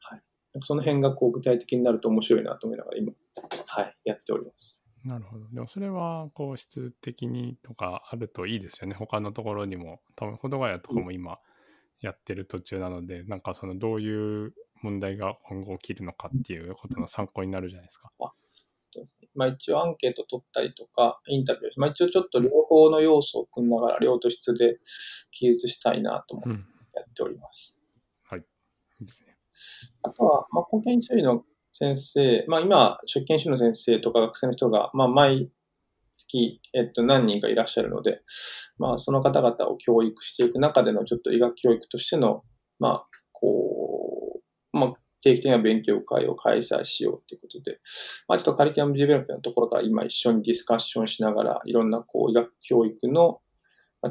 [0.00, 0.22] はい。
[0.62, 3.12] その辺がこう具体的になると面白いなと思いながら今、
[3.66, 4.82] はい、やっております。
[5.04, 5.48] なるほど。
[5.52, 8.96] でもそれは、こう、質的にとかあるといいですよね。
[8.98, 10.00] 他のところにも。
[10.16, 11.38] 多分、保土ヶ谷とかも今
[12.00, 18.10] やってる途中なので、うん、なんかそのどういう問題が今後起きるのかっていうことの参考になるじゃないですか。
[19.34, 24.78] まあ、一応アンケート取ったりとか、インタビュー、まあ、一応ちょっと両方の要素を組みながら、量と質で
[25.30, 26.62] 記述したいなと思って
[26.94, 27.76] やっております。
[28.32, 28.46] うん、はい。
[29.00, 29.36] いいですね。
[30.02, 35.50] あとは、まあ、保健所医の先生、まあ、今、出研修の先生とか学生の人が、まあ、毎
[36.16, 38.22] 月、えっと、何人かいらっしゃるので、
[38.78, 42.44] まあ、その方々を教育していく中での、ちょっと医学教育としての、
[42.78, 43.06] まあ、
[45.26, 47.80] 定期的な勉強会を開催しようということで、
[48.28, 53.40] まあ、ちょっとカリキュラムデベロップのところから今一緒にディスカッションしながら、いろんなこう医学教育の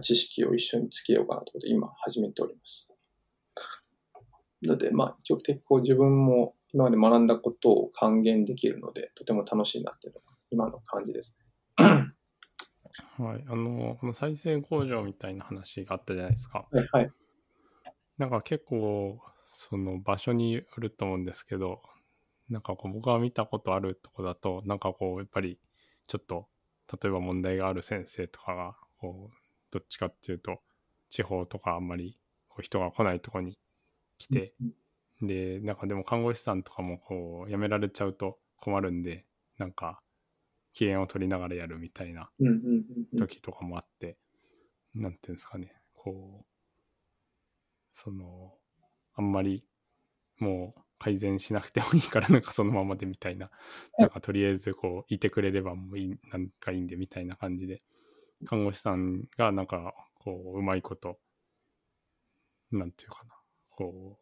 [0.01, 2.87] 知識を一緒につけようかなということで今始めております。
[4.61, 11.37] なので、まあ、一応結構自分も今まで学んだことを還元できるので、とても楽しいなっていうのが今の感じです
[11.77, 11.85] ね。
[13.17, 16.67] はい、あの、この再生工場みたいな話があったじゃないですか。
[16.71, 17.11] はい、はい。
[18.17, 19.21] なんか結構、
[19.55, 21.81] その場所によると思うんですけど、
[22.49, 25.59] なんかこう僕が見たことあるとこだと、なんかこうやっぱり
[26.07, 26.47] ちょっと
[26.91, 29.35] 例えば問題がある先生とかが、こう、
[29.71, 30.61] どっちかっていうと、
[31.09, 33.57] 地方とかあんまりこう人が来ないとこに
[34.17, 34.53] 来て、
[35.21, 39.25] で、なんかでも看護師さんとかもこう辞められちゃうと困るんで、
[39.57, 40.01] なんか
[40.73, 42.29] 機嫌を取りながらやるみたいな
[43.17, 44.17] 時とかもあって、
[44.93, 46.45] なんていうんですかね、こう、
[47.93, 48.53] その、
[49.15, 49.63] あんまり
[50.39, 53.49] もう改善しなくてもいいから、なんかそのままでみたいな、
[53.97, 57.81] なんかとりあえずこう、いてくれればもういい、なんかいいんでみたいな感じで、
[58.45, 61.19] 看護師さんがなんか、こう、うまいこと、
[62.71, 63.35] なんていうかな、
[63.69, 64.19] こ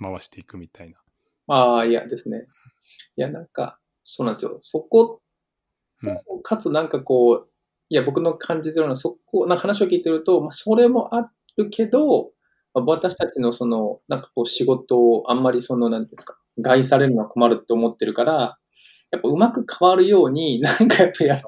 [0.00, 0.98] う、回していくみたいな。
[1.48, 2.46] ああ、いやですね。
[3.16, 4.58] いや、なんか、そうなんですよ。
[4.60, 5.20] そこ、
[6.02, 7.48] うんかつなんかこう、
[7.88, 12.30] いや、僕の感じてるのは、そこ、なんか話を聞いてると、まあ、それもあるけど、まあ、
[12.74, 18.58] 私たちのその、なんかこう仕事をあんまりその、なんていうんですか、害されるのは困るって思ってるから、
[19.10, 21.42] やっぱうまく変わるように、 なんかやっぱやっね。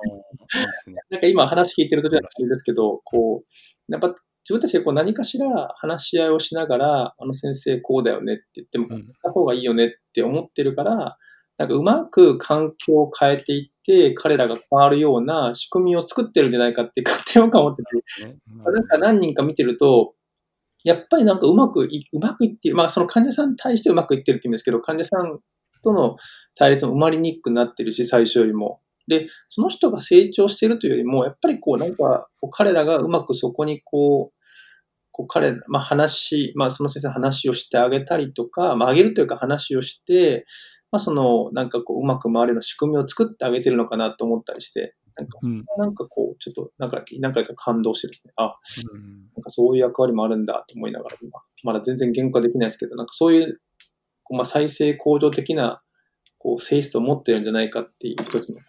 [1.10, 9.02] なんか今話聞いてるときはあれですけど、こう、やっぱ自分たちでこう何かしら話し合いをしながら、あの先生こうだよねって言っても、うん。
[9.04, 11.16] こうした方がいいよねって思ってるから、
[11.56, 18.36] なんかうまく環境を変えていって、彼らが変わるような仕組みを作ってるんじゃないかって勝手に思ってて、ね。
[18.64, 20.14] なんか何人か見てると、
[20.84, 25.40] やっぱりなんかうまくい、うまくいって、まあその患者さんに対してうまくいってるって言うんですけど、患者さん
[25.82, 26.16] との
[26.54, 28.80] 対立も生まれにくくなってるし、最初よりも。
[29.08, 34.34] で、その人が成長してるというよりも、やっぱりこうなんか、彼らがうまくそこにこう、
[35.10, 40.44] こう彼、まあ話、まあその先生話をしてあげたりとか、まああげるというか話をして、
[40.90, 48.56] まあそのなんかこううまく回るような仕組みを作ってあげてるのかなと思ったりして、なんか、うんなんかこう、ちょっとなんか何回か感動してですね、あ、
[48.92, 53.60] うんなんかそういう役割もあるんだと思いながら、今まだ全然言語化できないですけど、なんかそういう、
[54.24, 55.82] こうまあ、再生向上的な
[56.38, 58.60] こう性質を持ってるんじゃないかっていう一つの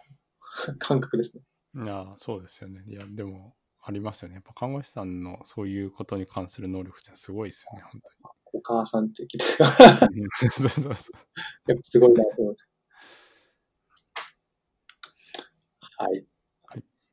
[0.78, 1.84] 感覚ですね。
[1.84, 2.82] いや、そうですよね。
[2.86, 3.54] いや、でも、
[3.88, 4.34] ありますよね。
[4.34, 8.02] やっぱ看護師さんのそういうことに関する能力ってすごいですよね、本
[8.52, 9.66] お母さんって聞いか
[10.50, 11.70] そうそうそう。
[11.70, 12.70] やっぱすごいなと思います。
[15.98, 16.26] はい。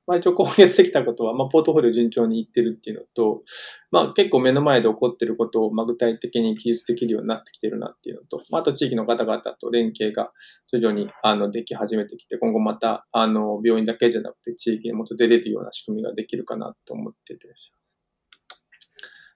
[0.06, 3.44] まあ一応今月できたことは、まあポートフォリオ順調にいってるっていうのと、
[3.92, 10.32] まあ結構目の前で起こってることを、まあ具体的に記述できるようになってきてるなっていうのと、まああと地域の方々と連携が
[10.72, 17.48] 徐々にあのでき始めてきて、今後またあの病院だけじゃなくて地域にもっと出れるような仕組みができるかなと思ってて。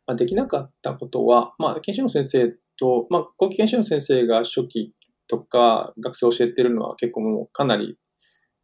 [0.06, 4.94] まあ、できなかったことは、まあ研修の先生と、まあ後期研修の先生が初期
[5.28, 7.98] とか学生を教えてるのは結構もうかなり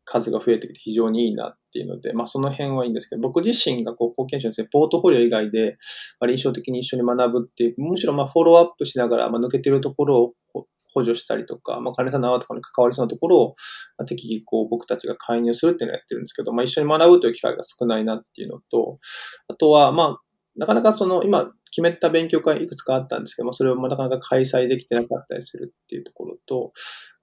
[0.06, 5.78] 数が増えてきて非常にいいなっていうので、まあその辺はいいんですけど、僕自身がこう後研修の、ポートフォリオ以外で、
[6.20, 13.56] まあ、臨床的に一緒に学ぶっていう、むしろまあフォローアップしながら、まあ、抜けてるところを補助したりとか、まあ、患者さんの泡とかに関わりそうなところを、
[13.98, 19.00] まあ、適宜こう僕たちが介入するっていうのをやってるんですけど、まあ一緒に学ぶという機会が少ないなっていうのと、
[19.48, 20.18] あとはまあ、
[20.56, 26.72] なかなかその今決めた勉強会いくつかあったんですけど、まあ、それをまあなかなか開催できてなかったりするっていうところと、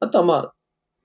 [0.01, 0.55] あとはまあ、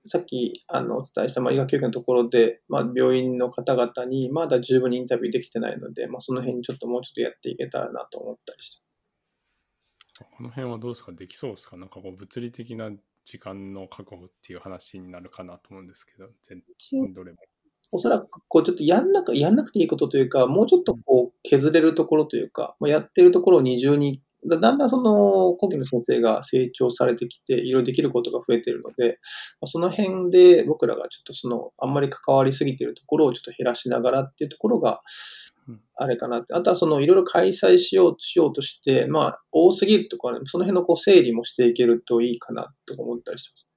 [0.06, 10.24] さっきあのお伝えしたまあ医学教育のところで、まあ、病院の方々にまだ十分にインタビューできてないので、まあ、その辺にちょっともうちょっとやっていけたらなと思ったりして。
[10.36, 11.12] この辺はどうですか？
[11.12, 11.76] できそうですか？
[11.76, 12.90] なんかこう物理的な
[13.24, 16.62] 時間の確保っていう話になるかなと思うんですけど、全
[17.12, 17.38] どれも。
[17.92, 29.18] おそらく、こう、ちょっとやんなく、やんなくていいことというか、もうちょっとこう、削れるところというか、まあ、やってるところを二重に、だだんだんその、後期の先生が成長されてきて、いろいろできることが増えてるので、
[29.60, 35.00] まあその辺で僕らがちょっとその、あんまり関わりすぎてるところをちょっと減らしながらっていうところが
[35.68, 36.54] うん、あれかなって。
[36.54, 43.75] あとはその、いろいろ開催しよう、しようとして、まあ、多すぎるとかね、その辺のこう、整理もしていけるといいかなとか思ったりしてます。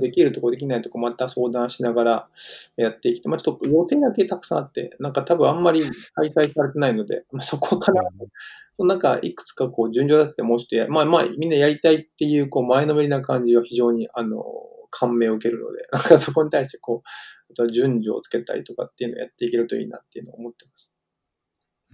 [0.00, 2.28] できるとこできないとこまた相談しながら
[2.76, 5.82] やっていきて、まあ、ちょっと予定だけたくさんあって、なんか多分あんまり
[6.14, 8.02] 開催されてないので、まあ、そこかな。
[8.72, 14.44] そのなんかいくつかこう順序立ててもうちょっとや、まあまあみんなやりたいっていうこう前のめりな感じは非常にあの
[14.90, 20.90] 感銘を受けるので、なんかそこに対してこう、あとは順序をつけたりとかっていうのをやっていけるといいなっていうのを思ってます。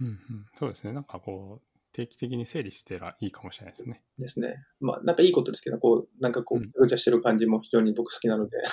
[0.01, 0.17] うんうん、
[0.57, 0.93] そうですね。
[0.93, 4.03] なんかこう、定期的に整理してらいいかもしれないですね。
[4.17, 4.55] ですね。
[4.79, 8.57] まあなんかいいことですけど、こう、なんかこう、うんぐちゃしてる感じも非常に僕好きなので。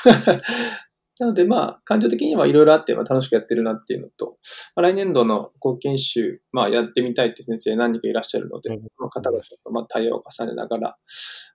[1.18, 4.37] なのでまあ、感情的にはいろいろあって、まあ、楽しくやってるなっていうのと、
[4.74, 10.99] まあ、来年度の後研修、まあやってみたいって先生何人かいらっしゃるので、うんその方々とまあ対話を重ねながら、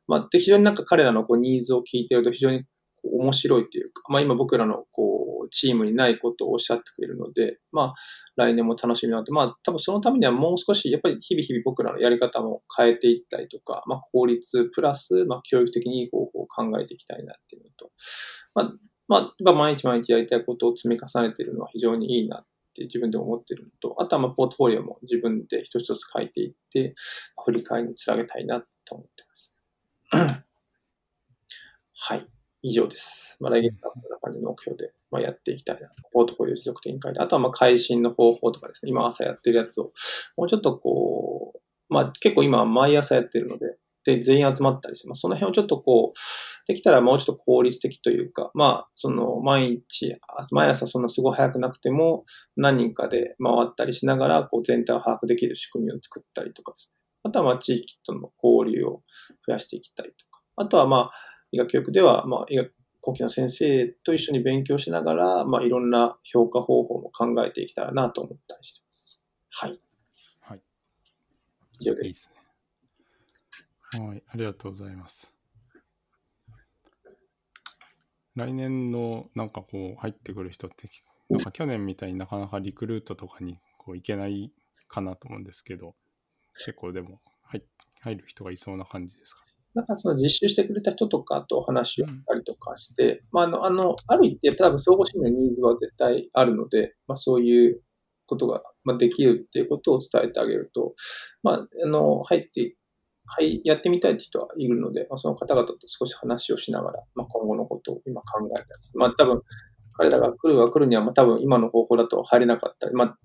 [0.08, 2.66] まあ、で非常になんか彼らのこうニーズを聞いてると非常に
[3.04, 7.94] 面白いというか、まあ今僕らのこうチームにないことをおっしゃってくれるので、まあ
[8.36, 17.92] 来年も楽しみなので、まあ多分そのためにはもう少しやっぱり日々日々僕らのやり方も変えていったりとか、まあ効率プラス、まあ教育的にいい方法を考えていきたいなっていうのと、
[18.54, 18.74] まあ、
[19.08, 26.94] まあ、毎日毎日やりたいことを積み重ねているのは非常にいいなって自分で思ってるのと、あとはまあポートフォリオも自分で一つ一つ書いていって、
[27.44, 29.24] 振り返りにつなげたいなと思って
[30.14, 30.44] ます。
[32.04, 32.41] はい。
[32.62, 33.38] 以上です。
[33.40, 35.90] まあ、来月はこんな感じの目標で、まあ、やっていきたいな。
[36.14, 37.20] ポートフォリオ持続展開で。
[37.20, 38.92] あとは、まあ、配信の方法とかですね。
[38.92, 39.92] 今朝やってるやつを、
[40.38, 46.20] もうちょっとこう、まあ、結構今、毎朝やってるので、で、全員集まったりし、まあ、その辺をちょっとこう、
[46.68, 50.18] できたらもうちょっと効率的というか、まあ、その、毎日、
[50.52, 57.00] 毎朝そんなすごい早くなくても、何人かで回ったりしながら、こう、全体を把握できる仕組みを作ったりとかですね。
[57.24, 59.04] あとは、まあ、地域との交流を
[59.48, 60.42] 増やしていきたりとか。
[60.56, 69.22] あとは、まあ、医学教育では、まあ、医学後期の先生と一緒に勉強しながら、まあ、いろんな評価方法も考えていけたらなと思ったりしてます。
[69.50, 69.82] はい。
[70.42, 70.62] はい。
[71.80, 72.08] 以上で。
[72.08, 72.30] いいです
[73.92, 74.08] すね。
[74.08, 75.34] はい、ありがとうございます。
[78.36, 80.90] 来年のなんかこう入ってくる人って、
[81.30, 84.54] なんか 去年みたいになかなかリクルートとかにこう行けない
[84.88, 85.96] かなと思うんですけど、
[86.54, 87.62] 結構でも入
[88.00, 89.44] 入る人がいそうな感じですか？
[89.74, 97.82] なんかその実習してくれた人とかと話をしたりとかして、まあ、あの、あの、ある一定多分総合診療のニーズは絶対あるので、まあそういう
[98.32, 100.96] ことが、まあ、できるっていうことを伝えてあげると、
[101.44, 102.76] まあ、あの、入って、
[103.26, 109.42] はい、やってみたいって人はいるので、まあ、その方々と少し話をしながら、まあ、今後のことを今考えたり、まあ多分、
[109.94, 113.18] 彼らが来るは来るには、まあ多分今の方法だと入れなかったり、まあ、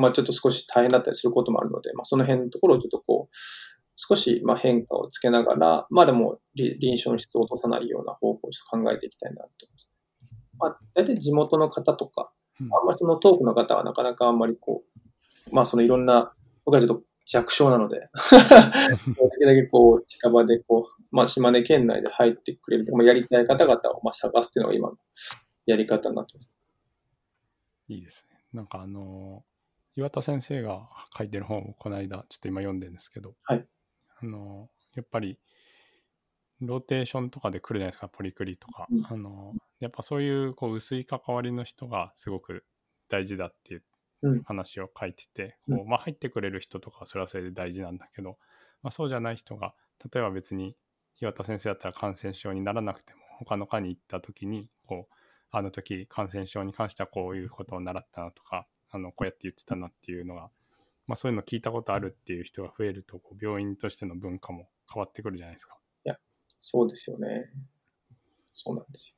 [0.00, 3.36] まあちょっと少し大変だったりすることもあるので、まあその辺のところをちょっとこう、
[3.96, 9.90] 少しまあ変化をつけながら、まあでもり臨床の質を落とさないような方法を考えていきたいなと思います。
[10.58, 12.30] まあ大体地元の方とか、
[12.60, 14.84] うんあんまりその遠くの方はなかなかあんまりこ
[15.50, 16.32] う、まあそのいろんな、
[16.64, 24.96] 僕はちょっと弱小なので、できるだけこう近場でこう、まあ島根県内で入ってくれる、まあ、やりたい方々をまあ探すっていうのが今の
[25.66, 26.50] やり方になってます。
[27.88, 28.38] いいですね。
[28.52, 29.44] なんかあの
[29.96, 33.66] 岩田先生が書いてる本をこの間ちょっと今読んでるんですけど、はい
[34.20, 35.38] あのやっぱり
[36.60, 39.06] ローテーションとかで来るじゃないですかポリクリとか、うん。
[39.06, 42.64] あのやっぱそういうこう薄い関わりの人がすごく
[43.08, 43.82] 大事だっていう
[44.22, 44.42] うん。
[44.44, 45.76] 話を書いてて、うん。
[45.78, 48.38] こうまあ、入ってくれる人とかはそれはそれで大事なんだけど、
[48.82, 49.74] まあ、そうじゃない人が
[50.12, 50.74] 例えば別に
[51.20, 55.14] 岩田先生だったら感染症にならなくても他の科に行った時にこう
[55.50, 60.50] あの時感染症に関してはこういうことを習ったなとかあのこうやって言ってたなっていうのが、
[61.06, 65.78] まあ、そういうの聞いたことあるっていう人が増えるとこう病院としての文化も変わってくるじゃないですか。
[66.58, 67.50] そうですよね。
[68.52, 69.14] そうなんです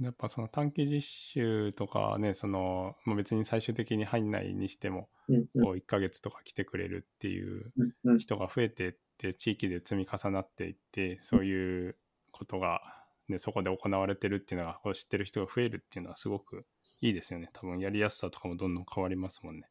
[0.00, 5.08] やっぱその短期実習とかねその、まあ、別に最終的に入んないにしてもよ。
[5.28, 7.72] うんうんこう1ヶ月とか来てくれるっていう
[8.18, 11.96] 人が増えていって地域で積み重なっていってそういう
[12.32, 12.80] ことが、
[13.28, 16.66] ね、そこで行われてるっていうのがこう知ってる人が増えるっていうのはすごく
[17.00, 19.68] いいですよね多分やりやすさとかもどんどん変わりますもんね。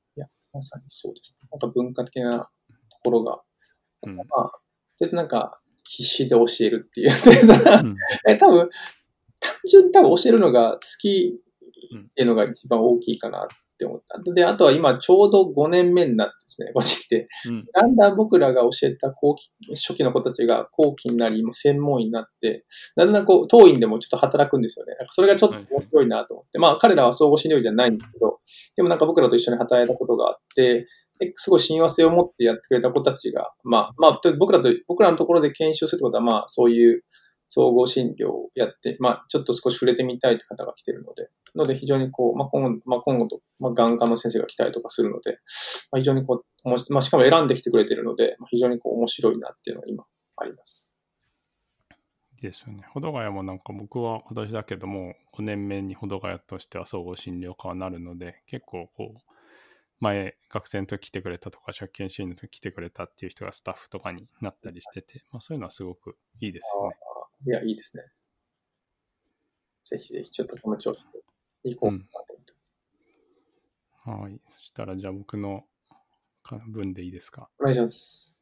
[0.54, 1.36] まさにそうです。
[1.52, 2.48] なんか文化的なと
[3.04, 3.42] ころが、
[4.04, 4.52] うんまあ、
[5.00, 7.10] でなんか必死で教えるっていう。
[7.10, 7.96] うん
[8.28, 8.70] え多分、
[9.40, 11.42] 単純に多分教えるのが好き
[12.00, 13.48] っていうのが一番大きいかな
[13.82, 14.34] って思った。
[14.34, 22.66] で、あとは今ちょうど5年目になってですね、こっち来て、うんだんだん僕らが教えた後期、初期の子たちが後期になり、もう専門医になって、
[22.96, 24.96] だんだんこう、当院でもちょっと働くんですよね。
[24.96, 26.60] なんかそれがちょっと面白いなと思って。
[26.60, 28.40] まあ彼らは総合診療医じゃないんですけど、
[28.76, 30.88] でもなんか僕らと一緒に働いたことがあって、
[31.20, 37.04] ですごい親和性を持ってやってくれた子たちが、まあ、まあ、と僕らと、僕らのところで研修するってことは、まあ、そういう
[37.54, 45.32] 総合診療をやって、まあ、ちょっと少し触れてみたいって方が来てるので、ので非常にこう、まあ、今後、まあ、今後と、まあ、眼科の先生が来たりとかするので、
[45.92, 50.06] まあ、非常にこう、おもしまあ、しかも選んできてくれてるので、非常にこう、面白いなっていうのが今、
[50.38, 50.86] あります。
[52.42, 52.86] ですよね。
[52.94, 59.32] 保土ヶ谷もなんか僕は今年だけども5年目に保土ヶ谷としては総合診療科はなるので結構こう
[60.00, 66.96] 前学生の時来てくれたとか初期研修医の時来てくれたっていう人がスタッフとかになったりしてて、まあ、そういうのはすごくいいですよね。
[67.46, 68.04] いや、いいですね。
[69.82, 70.98] ぜひぜひ、ちょっとこの調子
[71.64, 72.54] で行こうかなと思って。
[74.24, 74.42] はい。
[74.50, 75.66] そしたらじゃあ僕の
[76.68, 77.50] 分でいいですか？
[77.60, 78.42] お願いします。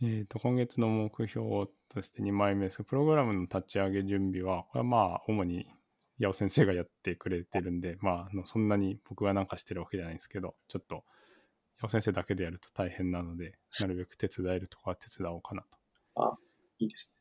[0.00, 5.66] えっ、と、今月の目標として2枚目ですプログラムの立ち上げ準備は、これはまあ、主に
[6.20, 11.04] 八尾先生がやってくれてるんで、まあ、あのそんなに僕がなんかしてるわけじゃないんですけど、ちょっと、
[11.78, 15.64] 八尾先生だけでやると大変なので、なるべく手伝えるとこは手伝おうかな
[16.14, 16.38] と。
[16.78, 17.12] いいです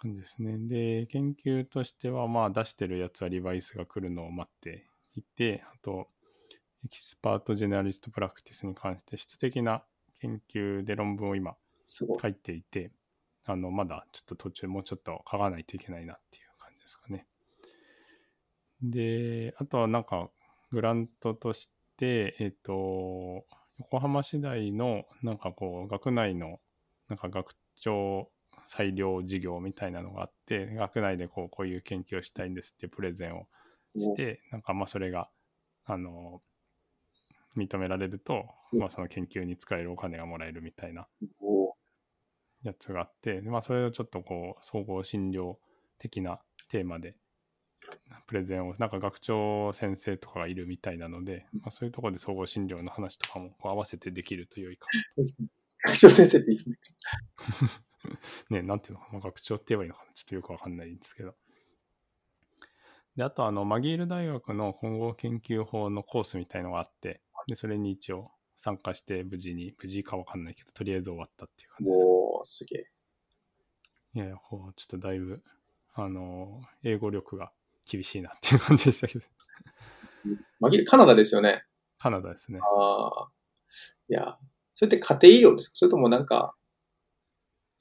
[0.00, 0.56] 感じですね。
[0.58, 6.08] で、研究としては、まあ、出してるやつは revise が来るのを待っていて、あと、
[6.84, 9.82] expert generalist practice に関して質的な
[10.20, 11.56] 研究で論文を今。
[12.22, 12.92] 書いていて、
[13.44, 17.26] あの、まだちょっと途中もうちょっと書かないといけないなっていう感じですかね。
[18.80, 20.30] で、あとはなんか、
[20.70, 23.44] グラントとして、えっ、と、
[23.78, 26.60] 横浜市大のなんかこう、学内の
[27.08, 28.30] なんか学長
[28.64, 33.46] 裁量事業みたいなのがあって学内でこうこういう研究をしたいんですってプレゼンを
[33.96, 35.28] してなんかまあそれが
[35.84, 36.40] あの
[37.56, 41.08] 認められると、まあ、その研究に使えるお金がもらえるみたいな
[41.40, 41.74] お
[42.62, 45.54] やつがあって、まあ、それをちょっとこう総合診療
[45.98, 47.16] 的なテーマで
[48.26, 54.86] プレゼンをなんか学長先生とかがいるみたいなので、まあ、そういうところで総合診療の話とかもこう合わせてできると良いか
[55.86, 56.76] 学長先生っていいですね。
[58.50, 61.34] ね、なんていうのかな、まあ学長って言えばいいのかな、ちょっとよくわかんないんですけど。
[63.16, 72.04] で、あと、あの、マギール大学の混合研究法のコースみたいのがあって、で、それに一応参加して、無事に、無事かわかんないけど、とりあえず終わったっていう感じです。
[72.04, 72.86] おー、すげえ。
[74.14, 75.42] いやいや、こう、ちょっとだいぶ、
[75.94, 77.52] あの、英語力が
[77.84, 79.24] 厳しいなっていう感じでしたけど、
[80.60, 81.64] マギルカナダですよね。
[81.98, 82.60] カナダですね。
[82.62, 83.30] ああ。
[84.08, 84.38] いや、
[84.74, 85.74] それって家庭医療ですか？
[85.74, 86.59] それともなんか、あ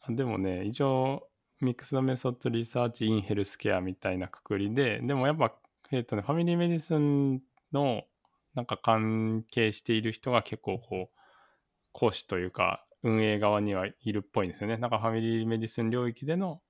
[0.08, 1.28] でもね、一応、
[1.62, 5.54] mixed method research in healthcare みたいなくくりで、でもやっぱ、
[5.92, 7.42] えっ、とね、 family medicine
[7.74, 8.04] の
[8.56, 11.18] なんか関係している人が結構こう、
[11.92, 14.78] 講師というか、運営側にはいるっぽいんですよね。
[14.78, 16.62] なんか family medicine 領域での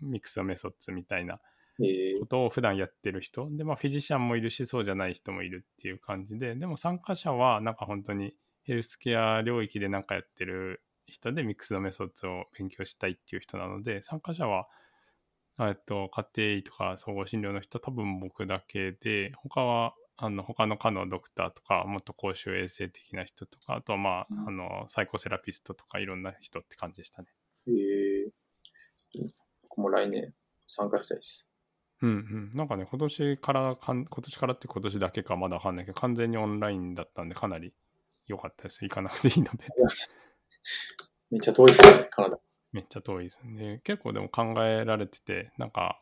[0.00, 1.40] mixed method みたいな
[1.80, 14.68] えーことを普段やってる人でまあ physician もいるしそうじゃない人もいるっていう感じででも参加者はなんか本当にヘルスケア領域でなんかやってる人で mixed method を勉強したいっていう人なので参加者は
[15.60, 27.28] えっと家庭医とか総合診療の人多分僕だけで他はあの他の科のドクターとかもっと公衆衛生的な人とかあとはまああのサイコセラピストとかいろんな人って感じでしたね。
[27.66, 28.30] えー、
[29.62, 30.32] 僕も来年
[30.66, 31.46] 参加したいです。
[32.02, 32.12] うんう
[32.54, 37.72] ん、なんかね、今年からかん、今年からって今年だけかまだわかんないけど、完全にオンラインだったんで、かなり
[38.26, 38.82] 良かったです。
[38.82, 39.68] 行かなくていいので、
[41.30, 42.38] めっちゃ遠いですね、カナダ。
[42.72, 43.80] めっちゃ遠いですね。
[43.84, 46.00] 結構でも考えられてて、なんか、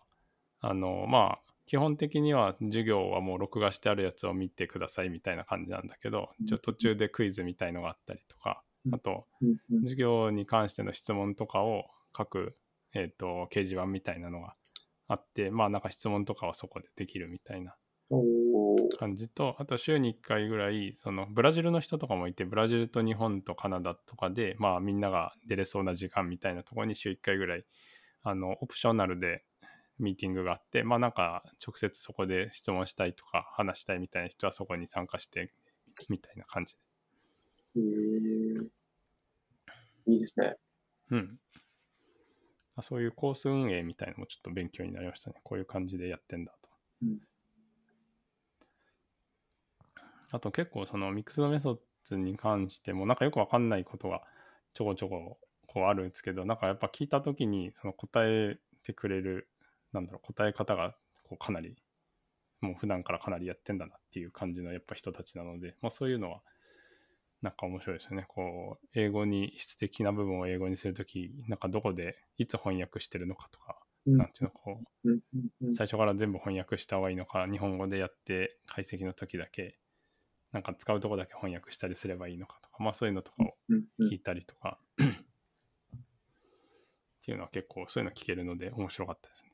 [0.61, 9.26] あの、まあ、基本的には授業はもう録画してあるやつを見てくださいみたいな感じなんだけど、一応途中でクイズみたいのがあったりとか、あと、
[9.82, 11.84] 授業に関しての質問とかを
[12.16, 12.56] 書く、
[12.92, 14.54] えっ、と、掲示板みたいなのが
[15.06, 17.76] あって、まあなんか質問とかはそこでできるみたいな
[18.98, 27.64] 感じと、あと週に1回ぐらい、そのブラジルの人とかもいて、ブラジルと日本とカナダとかで、まあみんなが出れそうな時間みたいなところに週1回ぐらい、
[28.22, 29.44] あの、オプショナルで
[29.98, 35.52] ミーティングがあって、まあなんか直接そこで質問したいとか話したいみたいな人はそこに参加して
[36.08, 36.80] みたいな感じで。
[37.76, 38.68] えー
[40.06, 40.56] いいですね。
[41.11, 41.38] うん。
[42.74, 45.40] あそういうコース運営みたいなのもちょっと勉強になりましたね。
[45.44, 46.68] こういう感じでやってんだと。
[47.02, 47.30] うん
[50.33, 51.78] あと結構そのミックスドメソッ
[52.09, 54.22] ドに関してもなんかよくわかんないことが
[54.74, 59.49] ちょこちょここうあるんですけど、なんかやっぱ聞いたときにその答えてくれる、
[59.93, 61.76] なんだろう、答え方がこうかなり、
[62.61, 66.43] もう普段からかなりやってんだなっていう感じのやっぱ人たちなので、まあそういうのは
[67.43, 68.26] なんか面白いですよね。
[68.28, 74.16] こう、英語に質的な部分を英語にするとき、なんかどこでいつ翻訳してるのかとか、うん。
[74.18, 74.87] なんていうの、こう、
[75.72, 79.80] 最初から全部翻訳した方がいいのか、日本語でやって解析の時だけ、
[80.53, 83.55] なんか使うとこだけ翻訳したりすればいいのかとか、まあそういうのとかを
[84.01, 85.07] 聞いたりとか、っ
[87.22, 89.53] ていうのは結構そういうの聞けるので面白かったですね。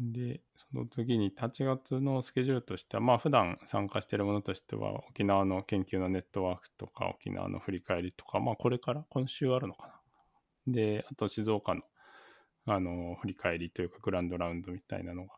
[0.00, 10.72] で、その次に8月のスケジュールとしては、まあ普段参加しているものとしては、沖縄の研究のネットワークとか、沖縄の振り返りとか、まあこれから今週あるのかな。
[10.72, 11.82] で、あと静岡の、
[12.66, 15.34] あの、振り返りというか、グランドラウンドみたいなのが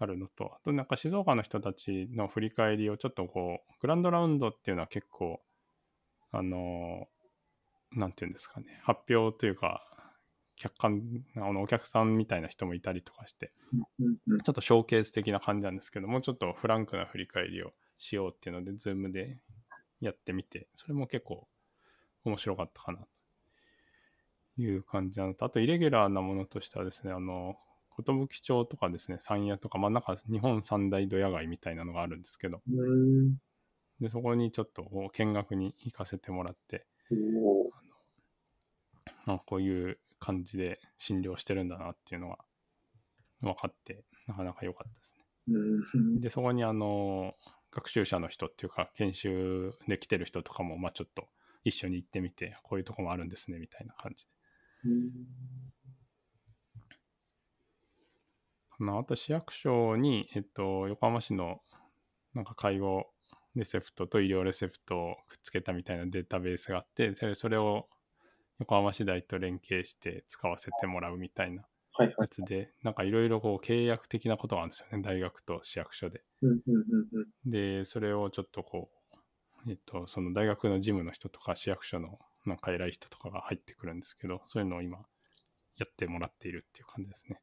[0.00, 5.40] あるのと、あとなんか静岡の人たちの振り返りをちょっとこう、グランドラウンドっていうのは結構、
[6.32, 7.06] あの、
[7.92, 9.84] なんていうんですかね、発表というか、
[10.56, 11.02] 客観、
[11.36, 13.52] あのお客さんみたいな人もいたりとかして、
[14.00, 19.38] ちょっとショーケース的な感じなんですけどもうちょっとフランクな振り返りをしようっていうので、ズームで
[20.00, 21.46] やってみて、それも結構
[22.24, 23.06] 面白かったかな。
[24.56, 27.56] という感じなのと、あとイレギュラーなものとしてはですね、あの、
[28.02, 32.62] 寿町とかですね、山谷とか、まあなんか日本三大ドヤ街みたいなのがあるんですけど、
[34.00, 36.86] で、そこにちょっと見学に行かせてもらって、
[39.26, 42.38] あこういう感じで診療してるんだなっていうのが
[43.40, 45.24] 分かって、なかなか良かったですね。
[45.48, 46.20] うん。
[46.20, 47.34] で、そこにあの、
[47.72, 51.28] 学習者の人っていうか、研修で来てる人とかも、まあちょっと
[51.64, 54.30] 一緒に行ってみて、こういうとこもあるんですね、みたいな感じで。
[58.80, 61.60] うんまあ、あと市役所に、えっと、横浜市の
[62.34, 63.06] なんか介護
[63.54, 67.88] レセプトと医療レセプトをくっつけたみたいなデータベースがあって、それそれを
[68.60, 72.28] 横浜市大と連携して使わせてもらうみたいなはいはいや。
[72.30, 76.24] つで、なんかいろいろこう契約的なことがあるんですよね、大学と市役所で。
[77.44, 78.90] で、それをちょっとこ
[79.66, 84.98] う、えっと、その大学の事務の人とか市役所のなんか偉い人とかが入ってくるんですけど、そういうのを今
[85.78, 87.40] やってもらっているっていう感じですね。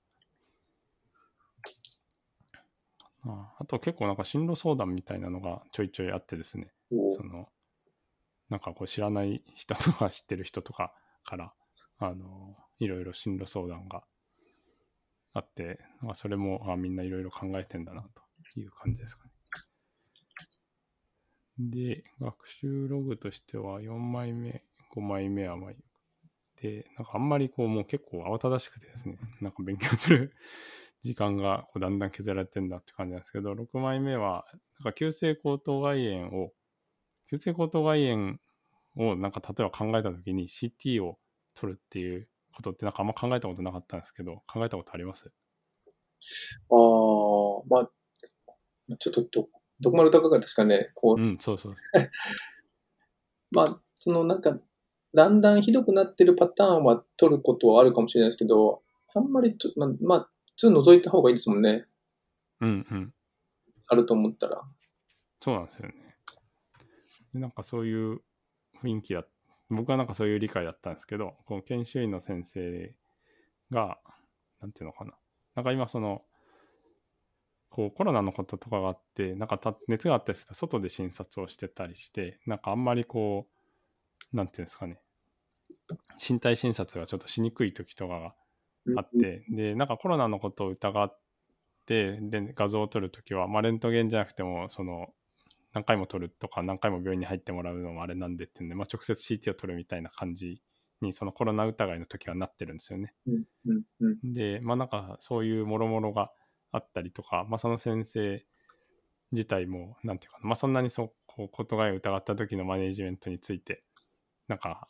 [3.25, 7.47] ああと結構なんか進路相談みたいなのがちょいちょいあってですね、おその、
[8.49, 10.93] なんかこう知らない人とか知ってる人とか
[11.23, 11.53] から、
[11.99, 14.03] あの、いろいろ進路相談が
[15.33, 19.31] あって、なんかそれもあみんないろいろ考えてんだなという感じですかね。
[21.59, 24.63] で、学習ログとしては4枚目、
[24.93, 25.71] 5枚目はまあ、
[26.61, 30.33] で、なんかあんまりこうもう結構慌ただしくてですね、なんか勉強する
[31.01, 34.45] 時間がこうだんだん削られてんだって感じなんですけど、6枚目は、
[34.79, 36.53] なんか急性喉頭蓋炎を、
[37.29, 38.37] 急性喉頭蓋炎
[38.95, 41.19] をなんか例えば考えたときに CT を
[41.55, 45.31] 取るっていうことってなんかあんま考えたことなかったんですけど、考えたことあります？
[46.69, 46.77] ああ、
[47.69, 47.91] まあ、
[48.99, 50.91] ちょっとど、どこまで高かですかね。
[50.95, 51.75] こう、うん、そうそう。
[53.51, 54.59] まあ、そのなんか、
[55.13, 58.83] だんだんひどくなってるパターンは取ることはあるかもしれないですけど、
[59.13, 61.85] あんまりと、まあ、まあ、普通覗いた方がいいですもんね。
[62.59, 63.13] うんうん。
[63.87, 64.63] あると思ったら。
[65.41, 65.95] そうなんですよね。
[67.33, 68.21] でなんかそういう
[68.81, 69.23] 雰囲気だ、
[69.69, 72.95] 僕はなんかそういう理解だったんですけど、この研修医の先生
[73.71, 73.99] が、
[74.59, 75.13] なんていうのかな。
[75.55, 76.23] なんか今その、
[77.69, 83.47] こうコロナのこととかがあって、なんかた熱があったりすると外で診察をしてたりして、なんかあんまりこ
[84.33, 84.99] う、なんていうんですかね、
[86.27, 88.35] 身体診察がちょっとしにくい時とかが
[88.95, 91.19] あって、で、なんかコロナのことを疑っ
[91.85, 95.13] て、で、画像を撮るときは、まあ、レントゲンじゃなくても、その、
[95.73, 100.61] 何回も撮るとか、何回も病院に入ってもらうのもあれなんでっていうんで、まあ、直接 CT を撮るみたいな感じ
[101.01, 103.13] に、そのコロナ疑いの時はなってるんですよね。
[103.27, 106.31] うんうんうんで、まあ、なんか、そういうもろもろが
[106.71, 108.45] あったりとか、まあ、その先生
[109.31, 113.83] 自体も、なんていうかな、まあ、そんなにそう、こう、ことがいを疑った時のマネージメントについて、
[114.47, 114.87] なんか、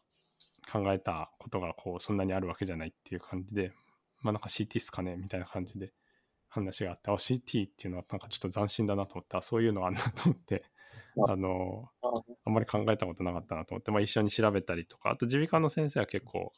[0.72, 3.74] 考えたことが、こう、そんなにあるわけじゃないっていう感じで、
[4.22, 5.94] まあ、なんか CT っすかねみたいな感じで
[6.50, 10.64] 話があって、あ、CT っていうのはなんかちょっと斬新だなと思って、あそういうのがあんなと思って、
[11.28, 11.32] あ。
[11.32, 12.08] あのあ、
[12.46, 16.54] あんまり考えたことなかったなと思って、まあ、一緒に調べたりとか、あと耳鼻科の先生は結構、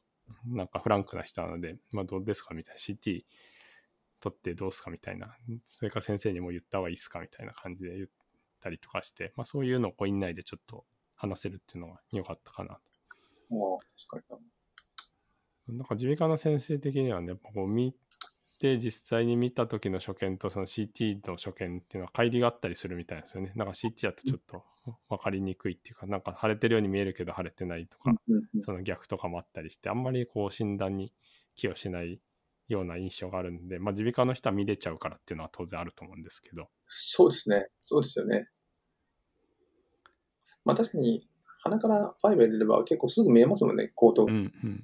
[0.45, 3.23] なんかフランクな人なので、まあ、どうですかみたいな、CT
[4.19, 5.35] 取ってどうすかみたいな、
[5.65, 8.09] それから先生にも言った方がいいですかみたいな感じで言っ
[8.59, 10.85] たりとかして、まあ、そういうのを院内でちょっと
[11.15, 12.79] 話せるっていうのが良かったかなああ、
[14.09, 14.45] 確かに。
[15.71, 17.93] なんか耳鼻科の先生的にはね、やっぱこう見
[18.59, 23.53] て実際に見た時の所見とその CT の所見っていうのは乖離があったりするみたいですよね。
[23.55, 24.63] なんか CT だとちょっと
[25.09, 28.13] 分かりにくいっていうか、なんか腫れてるように見えるけど腫れてないとか、
[28.63, 31.13] その逆とかもあったりして、あんまりこう診断に
[31.55, 32.19] 寄与しない
[32.67, 37.67] ような印象があるんで、まあ耳鼻科の人は見れちゃうからっていうのは当然あると思うんですけど、そうですね。
[37.83, 38.47] そうですよね。
[40.65, 41.27] まあ確かに、
[41.61, 44.25] 鼻からファイブ入れれば結構すぐ見えますもんね、口頭。
[44.25, 44.83] うんうん。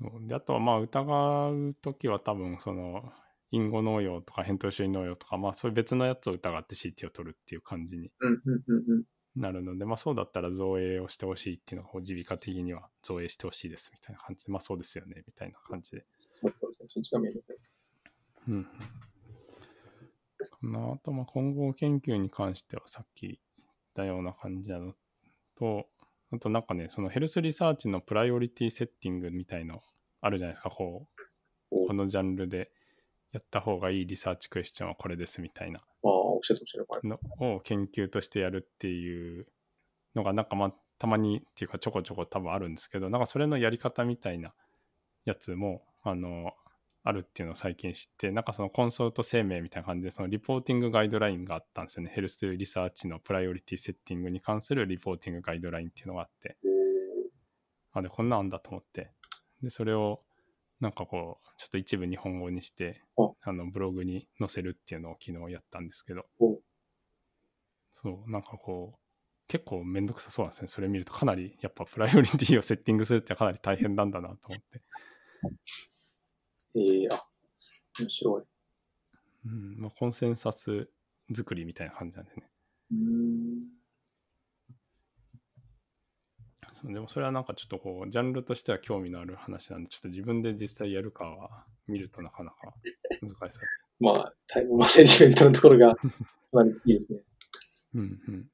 [0.00, 3.12] そうであとはまあ疑うときは多分その
[3.50, 9.04] 隠語農業とか扁桃腫農業とかまあそういう別のやつを疑って CT を取るっていう感じにうんうんうんうん。
[9.36, 16.04] なるのでまあそうだったら造影をしてほしいっていうのが耳鼻科的には造影してほしいですみたいな感じでまあそうですよねみたいな感じで。
[16.32, 16.88] そうですね。
[16.88, 17.44] そっちが見える。
[18.48, 18.64] うん。
[18.64, 18.70] か
[20.62, 23.38] なあとまあ混合研究に関してはさっき言っ
[23.94, 24.94] たような感じなの
[25.56, 25.86] と、
[26.34, 29.82] あとなんかね、そのヘルスリサーチのプライオリティセッティングみたいの
[30.20, 31.06] あるじゃないですか、こ
[31.70, 31.86] う、お。
[31.86, 32.70] このジャンルで
[33.32, 35.80] やった方がいいリサーチクエスチョンはこれですみたいな。
[35.80, 37.18] ああ、おっしゃってましの
[37.56, 39.46] を研究としてやるっていう
[40.14, 44.54] のがなんかまあたまにっていうかちょこちょこ多分あるんですけどなんかそれのやり方みたいな
[45.24, 46.52] やつもあの
[47.06, 52.10] あるっていうのを最近知ってなんかその CONSORT 声明みたいな感じでその reporting guideline があったんですよね。
[52.14, 56.56] health research の priority setting に関する reporting guideline っていうのがあって。
[57.92, 59.10] あでこんなんあんだと思って。
[59.62, 60.22] でそれを
[60.80, 63.36] なんかこうちょっと一部日本語にしてお。
[63.42, 66.24] あのブログに載せるっていうのを昨日やったんですけど。
[66.40, 66.58] お。
[67.92, 68.98] そうなんかこう
[69.46, 70.68] 結構めんどくさそうなんですね。
[70.68, 74.80] それ見るとかなりやっぱプライオリティをセッティングするってかなり大変なんだなと思って、
[76.76, 77.26] ええあ、
[78.00, 78.42] 面白い。
[79.46, 80.88] うんまあ、コンセンサス
[81.34, 82.48] 作りみたいな感じなんでね
[82.92, 83.74] うーん。
[86.72, 92.74] そうでもそれはなんかちょっとこうジャンルとしては興味のある話なんでちょっと自分で実際やるかは見るとなかなか
[93.20, 93.60] 難しさ
[94.00, 95.94] まあ、タイムマネジメントのところが
[96.52, 97.20] まあ、いいですね。
[97.94, 98.50] うんうん。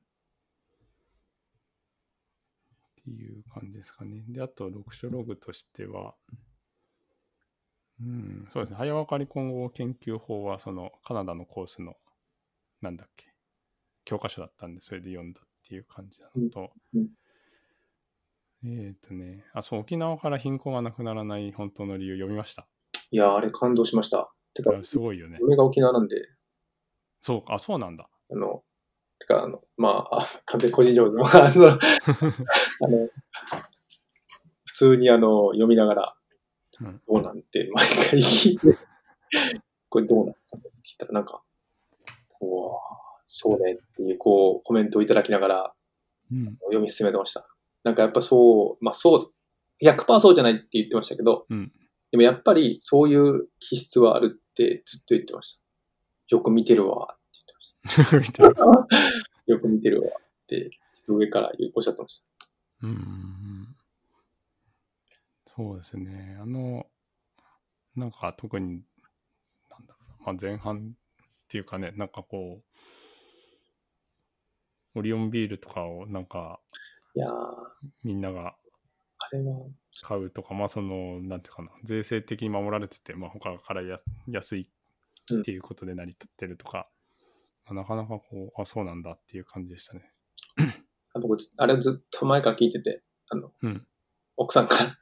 [3.01, 4.23] っていう感じですかね。
[4.29, 6.15] で、あと、読書ログとしては、
[8.01, 8.77] うん、そうですね。
[8.77, 11.95] 早分かり混合研究法は、その、カナダのコースの、
[12.81, 13.27] なんだっけ、
[14.05, 17.09] 教科書だったんで、それで読んだっていう感じなのと、うん
[18.63, 22.67] えっ、とね、あ、そう、沖縄から貧困がなくならない本当の理由読みました。
[23.11, 24.31] いやー、あれ感動しました。
[24.53, 25.39] てかあ、すごいよね。
[25.41, 26.29] 嫁が沖縄なんで、
[27.21, 28.09] そうか、あ、そうなんだ。
[28.31, 28.63] あの、
[29.19, 33.09] てか、あの、まあ、あ完全に個人情報 の、あの、
[34.67, 36.20] 普通にあの、読みながら、うん
[36.81, 38.79] どうなんて毎回聞いて、
[39.89, 41.43] これどうなんだって言ったら、なんか、
[42.41, 42.79] おー
[43.27, 45.75] そうねっていう、こう、コメントをいただきながら
[46.33, 46.57] うん。
[46.61, 47.47] 読み進めてました。
[47.85, 49.21] なんかやっぱそう、まあそう、
[49.85, 51.73] 100%そうじゃないって言ってましたけど、うん。
[52.11, 55.61] でもやっぱりそういう気質はあるってずっと言ってました。
[56.37, 58.45] よく見てるわって言ってました。
[59.47, 62.47] よく見てるわって、ちょっと上からおっしゃってました。
[62.83, 63.50] うん。
[65.61, 66.39] そうですね。
[66.41, 66.87] あの、
[67.95, 68.83] なんか特に、
[69.71, 70.97] なんだろうな、まあ、前半っ
[71.49, 72.63] ていうかね、なんかこ
[74.95, 76.61] う、オリオンビールとかをなんか
[77.15, 77.33] いやー、
[78.03, 78.57] みんなが
[79.19, 79.67] あれは、
[80.03, 83.99] 買うとか、まあその、なんていうかな、税制的に守られてて、まあ他からや
[84.29, 86.89] 安いっていうことで成り立ってるとか、
[87.67, 90.11] まあなかなかこう、あ、そうなんだっていう感じでしたね。
[91.13, 93.87] あ僕、あれずっと前から聞いてて、あの、うん。
[94.37, 95.00] 奥さんから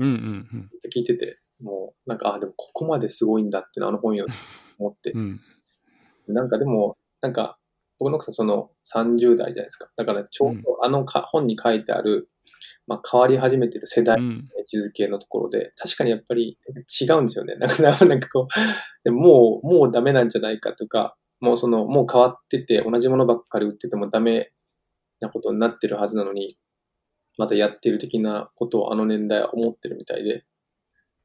[0.00, 0.10] うんう
[0.56, 4.32] ん聞いてて、もう、なんか、あ、でもここまですごいんだってあの本読んで
[4.78, 5.40] 思って うん。
[6.28, 6.34] う、ん。
[6.34, 7.58] なんかでも、なんか、
[7.98, 9.88] 僕の奥さんその30代じゃないですか。
[9.96, 12.28] だからちょうどあのか、本に書いてある、
[12.88, 14.48] まあ変わり始めてる世代のうん。
[14.58, 16.58] 位置づけのところで、確かにやっぱり
[17.00, 17.54] 違うんですよね。
[17.54, 24.52] なんか、なんかこう、でもう、もうダメなんじゃないかとか、もうその、もう変わってて、同じものばっかり売っててもダメ
[25.20, 26.56] なことになってるはずなのに、
[27.38, 30.44] まだやってる的なことをあの年代は思ってるみたいで、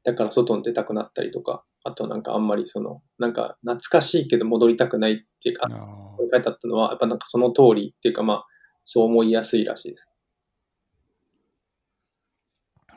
[0.04, 8.46] だから外に出たくなったりとか、あとなんかあんまりその、なんか懐かしいけど戻りたくないっていうか、書いてあったのは、やっぱなんかその通りっていうかまあ、
[8.84, 10.10] そう思いやすいらしいです。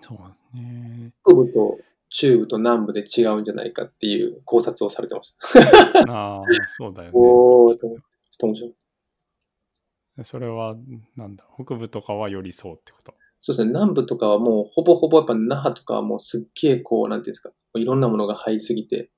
[0.01, 1.12] そうね。
[1.24, 1.78] 北部と
[2.09, 6.12] 中部と南部で違うんじゃないかっていう考察をされてました。
[6.12, 6.43] ああ、
[6.78, 7.12] そうだよね。
[7.16, 7.97] おーちょっ
[8.39, 8.74] と面白い。
[10.24, 10.76] それは、
[11.15, 13.13] なんだ、北部とかはよりそうってこと？
[13.39, 19.09] そうですね、南部とかはもうほぼほぼやっぱ那覇とかはもうすっげえこう、なんていうんですか、いろんなものが入りすぎて、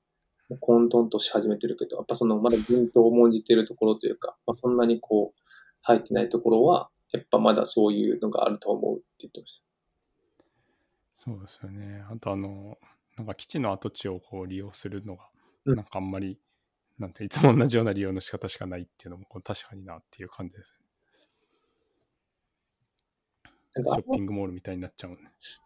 [0.60, 5.40] 混沌とし始めてるけど、やっぱそのまだ伝統を重んじてるところというか、まあ、そんなにこう、
[5.82, 9.64] 入ってないところは、やっぱまだそういうのがあると思うって言ってました。
[11.16, 12.04] そうですよね。
[12.10, 12.78] あと、あの、
[13.16, 15.28] なんか基地の跡地をこう利用するのが、
[15.66, 16.38] うんなんかあんまり、
[16.98, 20.78] なんて、いつも同じような利用の仕方しかないっていうのも、こう確かになっていう感じです。
[23.74, 25.16] なんかあショッピングモールみたいになっちゃうね。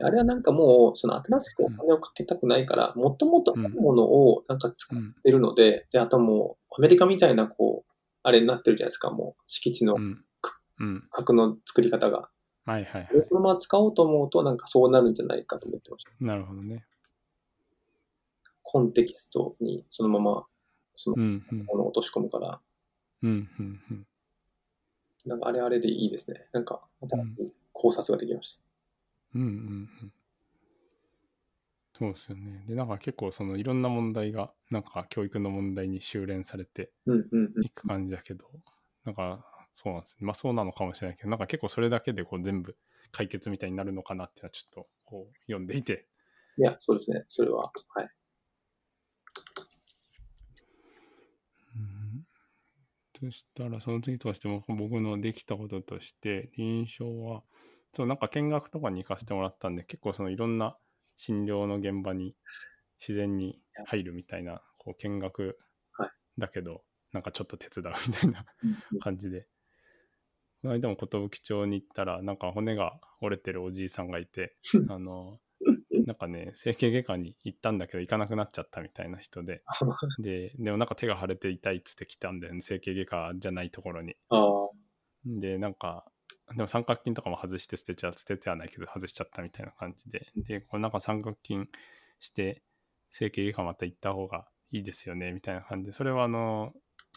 [0.00, 5.14] あれはなんかもう、その新しくお金をかけたくないから、もともとあるものをなんか使っうん。
[5.22, 7.92] てるので、で、あともう、アメリカみたいなこう、
[8.22, 10.24] あれになってるじゃないですか、もう、敷地のうん。
[10.80, 11.09] うん。
[11.11, 12.30] 核の作り方が。
[12.64, 13.26] はいはいはい。
[13.28, 16.11] そのまま使おうと思うと、なんかそうなるんじゃないかと思ってました。
[16.20, 16.84] なるほどね。
[18.62, 20.46] コンテキストにそのまま、
[20.94, 21.46] そのうん。
[21.52, 21.64] うん。
[21.66, 22.61] ものを落とし込むから、
[23.22, 23.48] うん。
[23.59, 23.80] うん。
[23.90, 24.06] うん。
[25.26, 26.46] なんかあれあれでいいですね。
[26.52, 28.62] なんか、新しい考察ができました。
[29.37, 29.51] うんうんう
[30.07, 30.12] ん。
[31.97, 32.64] そうですよね。
[32.66, 36.91] で、なんか結構そのいろんな問題が、なんか教育の問題に修練されて。
[37.62, 38.47] いく感じだけど、
[39.05, 40.26] なんかそうなんですね。
[40.26, 42.76] まあそうなのかもしれないけど、なんか結構それだけでこう全部
[43.12, 46.09] 解決みたいになるのかなっていうのはちょっとこう読んでいて、
[46.59, 47.24] いや、そうですね。
[47.29, 47.62] それは、
[47.95, 48.09] はい。
[51.76, 52.26] うん
[53.20, 57.42] そしたらその次としても僕のできたこととして臨床は
[57.94, 60.76] そうなんか見学とかに行かせてもらったんで結構そのいろんな
[61.16, 62.36] 診療の現場に
[63.00, 65.58] 自然に入るみたいなこう見学
[65.98, 66.10] はい。
[66.38, 68.44] だけど、なんかちょっと手伝うみたいな
[69.00, 69.46] 感じで。
[70.62, 74.56] この間も寿町に行ったらなんか骨が折れてるおじいさんがいて
[74.90, 75.38] あの
[76.09, 79.62] なんかね整形外科に行ったんだけど行かなくなっちゃったみたいな人で
[80.18, 84.16] で、でもなんか手が腫れて痛いっつって来たんだよね、整形外科じゃないところに。
[85.26, 86.11] で、なんか、
[86.56, 90.26] でも三角筋とかも外して捨てちゃ、捨ててはないけど外しちゃったみたいな感じで。
[90.36, 91.68] で、これなんか三角筋
[92.20, 92.62] して、
[93.11, 95.92] 整形外科また行った方がいいですよね、みたいな感じで。
[95.92, 96.72] それはあの、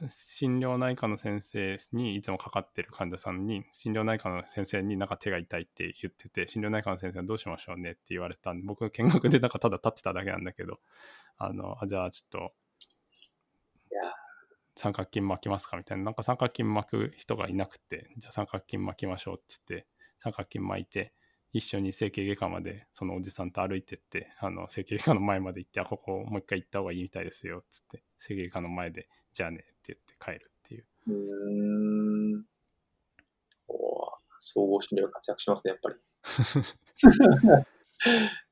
[0.10, 10.80] 心療内科の先生にいつもかかってる患者さんに心療内科の先生になんか手が痛いって言ってて心療内科の先生はどうしましょうねって言われたんで僕見学でなんかただ立ってただけなんだけど
[11.38, 12.54] あのあじゃあちょっと
[14.76, 19.88] 三角筋巻きますかみたいな、なんか三角筋巻く人がいなくて、じゃあ三角筋巻きましょうって言って、
[20.18, 21.14] 三角筋巻いて、
[21.54, 32.46] 一緒に整形外科までそのおじさんと歩いてってあの整形外科の前まで行ってあここもう一回行った方がいいみたいですよっつって整形外科の前でじゃあねっ言って帰るっていううーん。
[33.68, 35.96] おー総合診療が活躍しますね、やっぱり。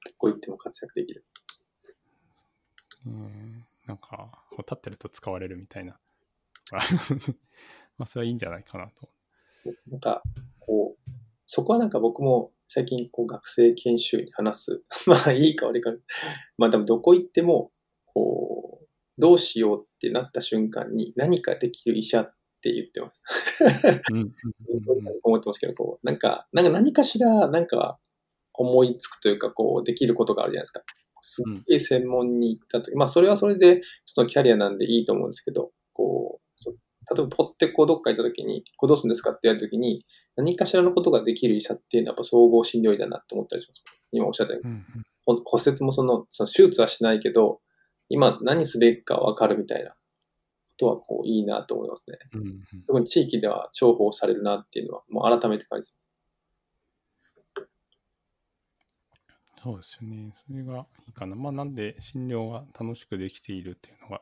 [0.06, 1.26] どこ行っても活躍できる。
[3.06, 6.00] うんなんかこう立ってると使われるみたいな
[7.98, 9.10] まあそれはいいんじゃないかなと
[9.88, 10.24] なんか、
[10.60, 11.12] こう、
[11.46, 14.84] そこはなんか僕も最近こう学生研修に話す。
[15.08, 15.92] まあいいか悪いか。
[16.58, 17.72] まあでもどこ行っても、
[18.06, 18.49] こう、
[19.20, 23.24] どうしようってなった瞬間に何かできる医者って言ってます。
[25.24, 28.00] 思ってますけど、こう、なんか、なんか何かしら、なんか
[28.54, 30.84] 思いつくというか、こう、できることがあるじゃないですか。
[31.22, 36.72] すっげえ専門に行ったとき、まあそれはそれで、ちょっとキャリアなんでいいと思うんですけど、こう、
[37.16, 40.06] 例えばポッてこうどっか行ったときに、こうどうするんですかってやるときに、
[40.36, 43.84] 何かしらのことができる医者っていうのはやっぱ総合診療医だなって思ったりします。
[44.12, 45.06] 今おっしゃったようにうんうん
[45.46, 47.62] 骨折もその、その手術はしないけど、
[48.10, 49.96] 今何すべきかわかるみたいなこ
[50.78, 52.18] とはこういいなと思いますね。
[52.34, 55.94] うんうん特に地域では重宝されるなっていうのは、もう改めて感じ
[59.62, 64.22] そうですよねそれがいいかなまあなんで診療が楽しくできているっていうのが。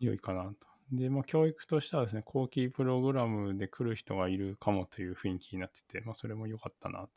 [0.00, 0.54] 良いかなと。
[0.92, 7.08] で、まあ、教育としてはですね、後期プログラムで来る人がいるかもという雰囲気になってて、まあ、それも良かったなと。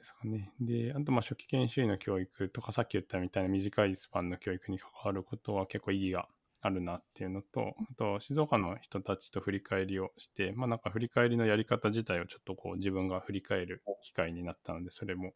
[0.00, 0.52] ですかね。
[0.60, 6.28] で、あと、まあ、初期研修医の教育とか、さっき言ったみたいな短いスパンの教育に関わることは結構意義が
[6.62, 15.34] あるなっていうのと、あと、静岡の人たちと振り返りをして、まあ、なんか振り返りのやり方自体をちょっとこう、自分が振り返る機会になったので、それも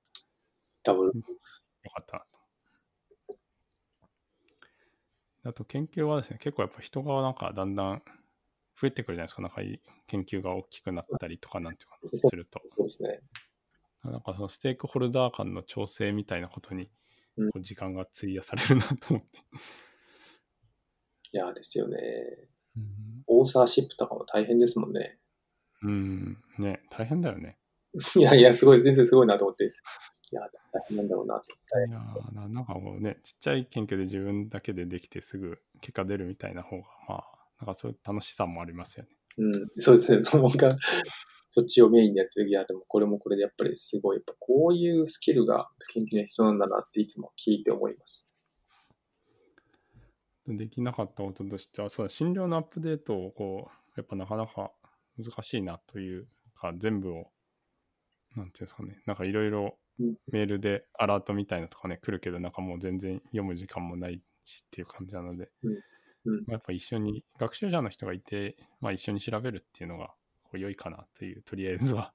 [0.83, 1.12] ダブル。
[1.15, 1.23] よ
[1.91, 2.45] かったなと。
[5.47, 8.03] あと研究はですね、結構やっぱ人がなんかだんだん
[8.81, 9.43] 増えてくるじゃないですか。
[9.43, 9.61] なんか
[10.07, 12.62] 研究が大きくなったりとかなんていうかすると。
[12.71, 13.21] そうですね。
[14.05, 16.91] なんかそのステークホルダー間の調整みたいなことに
[17.37, 19.39] うんこう時間が費やされるなと思って。
[21.33, 21.99] いやですよね。
[22.77, 22.85] うん、
[23.27, 25.19] オーサーシップとかも大変ですもんね。
[25.83, 27.59] うん、ね、大変だよね。
[28.17, 29.65] いやいや、すごい、全然すごいなと思って。
[29.65, 29.69] い
[30.33, 30.41] や、
[30.73, 32.33] 大変なんだろうなと思って。
[32.33, 39.11] いやなんかもうね、ちっちゃい研究で自分だけでできてすぐ結果出るみたいな方が、まあ、なんかそういう楽しさもありますよね。
[39.39, 40.20] うん、そうですね。
[40.22, 40.68] その僕が
[41.47, 42.49] そっちをメインにやってる。
[42.49, 48.28] いや、でもこれもこれでやっぱりすごい、やっぱこういうスキルが研究には必要なんだなっていつも聞いて思います。
[50.47, 54.72] できなかったこととしては、そうだ、診療のアップデートをこう、やっぱなかなか
[55.16, 57.30] 難しいなというか、全部を、
[58.35, 65.78] なんていうんですかね、なんかいろいろうんメールでアラートみたいなのとかね、来るけど、なんかもう全然読む時間もないしっていう感じなので、うん
[66.25, 70.14] うんまあやっぱ一緒に、学習者の人がいて、まあ一緒に調べるっていうのが、
[70.53, 72.12] 良いかなという、とりあえずは。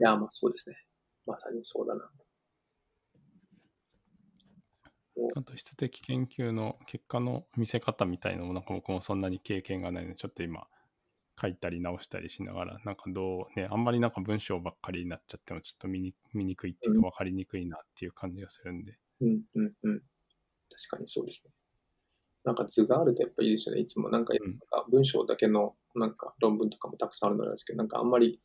[0.00, 0.76] いや、まあそうですね。
[1.26, 2.10] まさにそうだな。
[5.34, 10.66] あと質的研究の結果の見せ方みたいのもなんか僕もそんなに経験がないのでちょっと今
[11.40, 20.00] 書いたり直したりしながらなんかどうねあんまりなんか文章ばっかりになっちゃってもちょっと見に見にくいっていうか分かりにくいなっていう感じがするんで、うん、うん、うん。
[20.00, 21.52] 確かにそうですね。
[22.46, 23.82] なんか図があるとやっぱいいですよね。
[23.82, 24.08] いつも。
[24.08, 24.52] なんかうん。
[24.52, 28.40] なんか文章だけのなんか論文とかもたくさんあるのですけど、なんかあんまり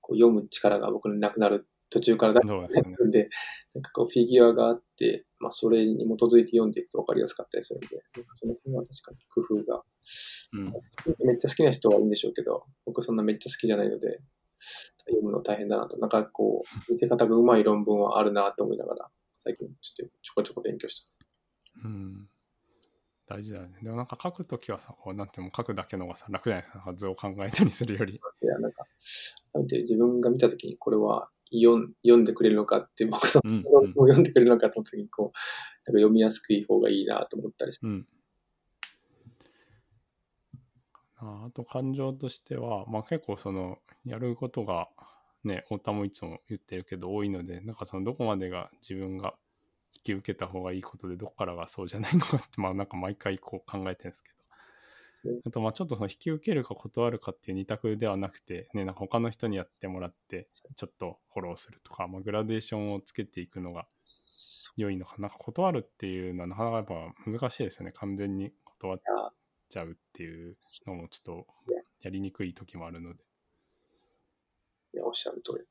[0.00, 3.10] こう読む力が僕になくなる途中からだそうですよね。
[3.10, 3.28] で、
[3.74, 9.82] なんかこうフィギュアがあって、まあそれに基づいて読んでいくと分かりやすかったりするんで、なんかその辺は確かに工夫が、
[10.54, 10.64] うん。
[11.26, 14.20] めっちゃ好きな人はいいんでしょうけど、僕そんなめっちゃ好きじゃないので、
[15.06, 19.10] 読むの大変だなと、なんかこう、見せ方がうまい論文はあるなと思いながら、
[19.40, 21.84] 最近ちょっとちょこちょこ勉強してます。
[21.84, 22.28] うん
[23.28, 23.78] 大事だよね。
[23.82, 26.94] でもなんか書くときはさこうなんていうの書くだけのがさ楽じゃないですか。
[26.94, 28.14] 図を考えたりするより。
[28.14, 28.84] いや、なんか、
[29.52, 35.34] 改めて自分が見たときにこれは読ん読んでくれるのかって、僕そうんの論文を読んでくれるのかと思ったときに、こう、なんか
[35.86, 37.86] 読みやすくいい方がいいなと思ったりして。
[37.86, 38.06] うん。
[41.18, 44.88] ああと感情としては、まあ、結構そのやることが
[45.44, 49.32] ね太田もいつも言ってるけど多いのでなんかそのどこまでが自分が引
[50.06, 54.30] き受けた方がいいことでどこからがそうじゃないのかってまあなんか毎回こう考えてるんですけ
[55.24, 55.30] ど。
[55.32, 55.40] うん。
[55.46, 63.86] あとまあちょっとその引き受けるか断るかっていう二択ではなくて、ね、なんか他の人にやってもらってちょっとフォローするとか、まあ、グラデーションをつけていくのが
[64.76, 65.28] 良いのかな。
[65.28, 67.92] んか断るっていうのはなかなかやっぱ難しいですよね。
[67.92, 69.00] 完全に断っ
[69.68, 71.46] ちゃうっていうのもちょっと
[72.00, 73.24] やりにくい時もあるので。
[74.94, 75.64] いや、おっしゃる通り。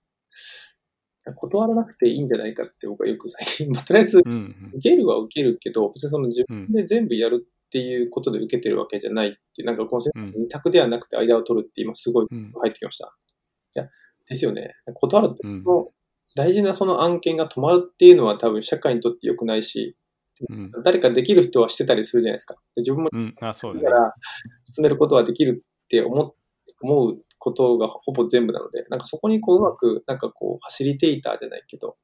[1.34, 12.54] 断らなくていいんじゃないかって僕はよく最近、 まあ、とりあえず、うん受けるは受けるけど、別にその自分で全部やるっっていうことで受けてるわけじゃないっていう、なんかこのうん二択ではなくて間を取るって今すごいうん。
[12.54, 13.14] 入ってきました。
[13.76, 13.90] いや、
[14.30, 14.76] ですよね。
[14.94, 15.64] 断ると、うん
[16.38, 19.96] 大事なその案件が止まるっていうのは多分社会にとって良くないし、
[20.50, 20.72] うん。
[20.84, 22.56] 誰かできる人はしてたりするじゃないですか。
[22.76, 23.10] で自分も
[23.74, 24.14] だから
[24.66, 26.36] 進めることはできるって思
[26.82, 31.96] 思うことがほぼ全部なので、なんかそこにこううまく、なんかこう、ファシリテーターじゃないけど、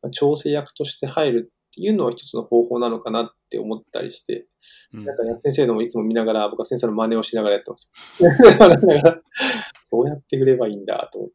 [0.00, 4.46] まあ調整役として入るっていうのは一つの方法なのかなって思ったりして、
[4.92, 7.90] うんなんかね先生のもいつも見ながら、僕は先生の真似をしながらやってます。
[9.90, 11.34] そうやってくればいいんだと思って。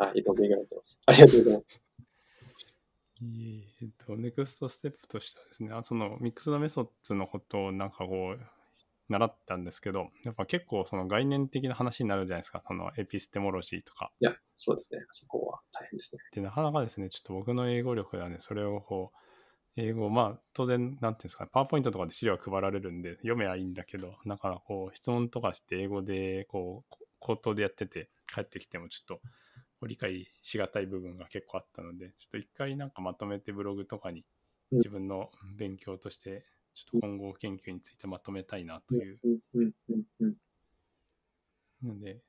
[0.00, 1.00] はい、いつも勉強になってます。
[1.06, 1.88] ありがとうございます。
[3.80, 8.40] えっと、ネクストステップとしてはですね、あそのミックスドメソッツのことをなんかこう、
[9.08, 14.12] 習ったんですけど、やっぱ結構その概念的な話になるじゃないですか、そのエピステモロジーとか。
[14.20, 15.00] いや、そうですね。
[15.10, 16.22] そこは大変ですね。
[16.34, 19.18] で、なかなかですね、ちょっと僕の英語力ではね、それをこう、
[19.80, 29.20] 英語、まあ当然、なんていうんですかね、パワーポイントとかで資料が配られるんで、読めばいいんだけど、なんかこう、質問とかして英語で、こう、口頭でやってて、帰ってきてもちょっ
[29.80, 34.24] と、理解しがたい部分が結構あったので、ちょっと一回なんかまとめてブログとかに
[34.70, 36.44] うん自分の勉強として、
[36.78, 39.18] ちょっと今後研究についてまとめたいなという。
[39.24, 40.34] うん、うん、うん、うん。
[41.82, 42.20] ので、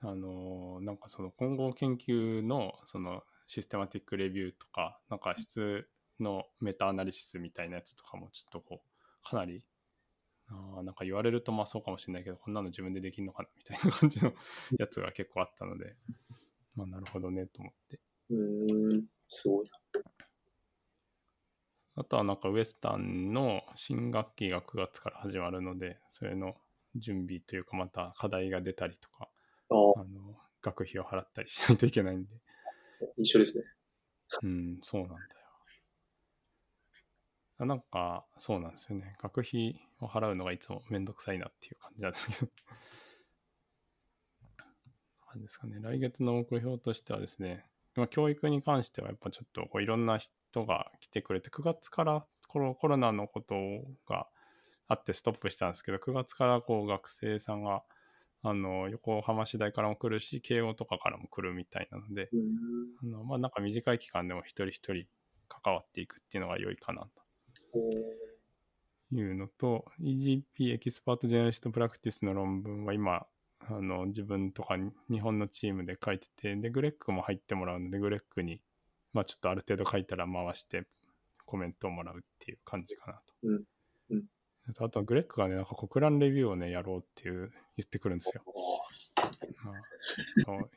[0.00, 5.86] あのーなんかその混合研究のそのシステマティックレビューとか、なんか質
[6.20, 9.66] のメタアナリシスみたいなやつとかもちょっとこう、かなり、
[10.48, 14.32] あーなんか言われるとまあそうかもしれないけど、こんなの自分でできるのかなみたいな感じの
[14.78, 15.96] やつが結構あったので、
[16.76, 18.00] まあなるほどねと思って。
[18.30, 19.72] うーん、すごいな。
[21.98, 26.54] あとはなんかウエスタンの新学期が9月から始まるので、それの
[26.94, 29.28] 準備というかまた課題が出たりとか、
[29.70, 32.30] あの学費を払ったりしないといけないんで、
[33.16, 33.64] 一緒ですね。
[34.42, 35.20] うん、そうなんだよ。
[37.60, 39.16] あなんか、そうなんですよね。
[39.20, 42.52] 学費を払うのがいつもめんどくさいなっていう感じなんですけど。
[45.34, 45.80] なんですかね。
[45.80, 50.20] 来月の目標としてはですね、まあ、教育に関してはやっぱちょっとこういろんな
[50.62, 53.54] 人が来てくれて、9月からコロ、コロナのこと
[54.08, 54.26] が
[54.88, 57.82] あってストップしたんですけど、9月からこう学生さんが
[58.42, 62.30] あの横浜市大からも来るし、慶応とかからも来るみたいなので。
[63.02, 65.06] あのまあ、なんか短い期間でも一人一人
[65.48, 67.08] 関わっていくっていうのが良いかな
[67.74, 67.80] え
[69.10, 73.26] というのと、EGP expert generalist practice の論文は今、
[73.60, 78.60] あの自分とかに日本のチームで書いてて、で、グレックも入ってもらうので、グレックに、
[79.12, 80.86] まあ、ちょっとある程度書いたら回して
[81.44, 83.20] コメントをもらうっていう感じかなと。
[83.42, 83.64] うん。
[84.10, 84.24] うん。
[84.68, 88.42] あとはグレックがね、なんか国覧レビューをね、やろうっていう言ってくるんですよ。
[89.64, 89.74] まあ
[90.44, 90.70] そう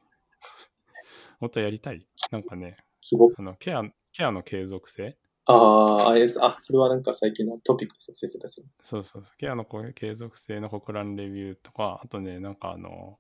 [1.40, 2.08] もっとやりたい。
[2.32, 3.40] なんかね、すごく。
[3.40, 5.18] あのケアケアの継続性。
[5.46, 8.66] ああ、あそれはなんか最近のトピックで先生たちの。
[8.84, 9.32] そうそうそう。
[9.38, 13.18] ケアの継続性の国覧レビューとかあとねなんかあの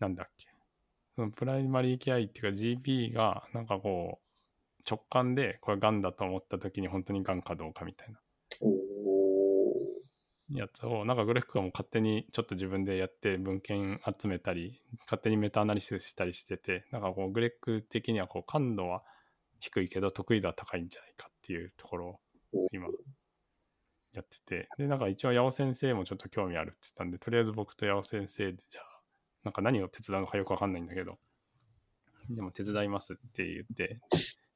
[0.00, 0.49] なんだっけ
[1.20, 8.18] そのプライマリーケア医っていうか GP がなんかこう直感でこれがんだと思った時に本当にがんかどうかみたいな。
[10.48, 19.04] やつをなんかグレックがもう勝手にちょっと自分でやって文献集めたり勝手にメタアナリシスしたりしててなんかこうグレック的にはこう感度は
[19.60, 22.18] 低いけど得意度は高いんじゃないかっていうところを
[22.72, 22.88] 今
[24.12, 24.68] やってて。
[24.78, 28.89] でなんか一応八尾先生もちょっと興味あるって言ったんでとりあえず僕と八尾先生でじゃあ
[29.44, 31.18] なんか何を手伝うのかよくわかんないんだけど。
[32.28, 34.00] でも手伝いますって言って。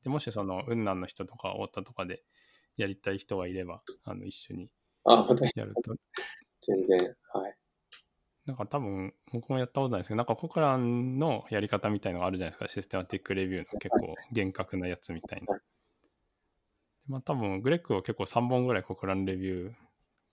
[0.03, 2.23] でもしその雲南の人とか太田とかで
[2.77, 4.71] やりたい人がいればあの一緒に
[5.55, 5.95] やると。
[6.61, 7.57] 全然、はい。
[8.47, 12.69] なんか多分僕もやったことないですけどなんかコクランのやり方みたいのがあるじゃないですか。
[12.69, 15.59] システマティックレビューの結構厳格なやつみたいな。
[17.09, 19.73] まあ多分グレックを結構3本ぐらいコクランレビュー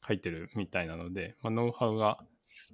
[0.05, 2.19] 書いてるみたいなので、まあ、ノウハウが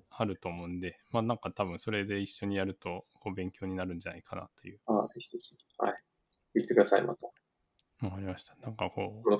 [0.10, 4.80] あると思うんで、まあなんか多分それで一緒にやるとこう勉強になるんじゃないかなという。
[4.86, 5.56] ああ、ぜひぜひ。
[5.78, 5.94] はい。
[6.56, 7.28] 言ってください、また。
[8.06, 8.56] わかりました。
[8.62, 9.40] なんかこうこ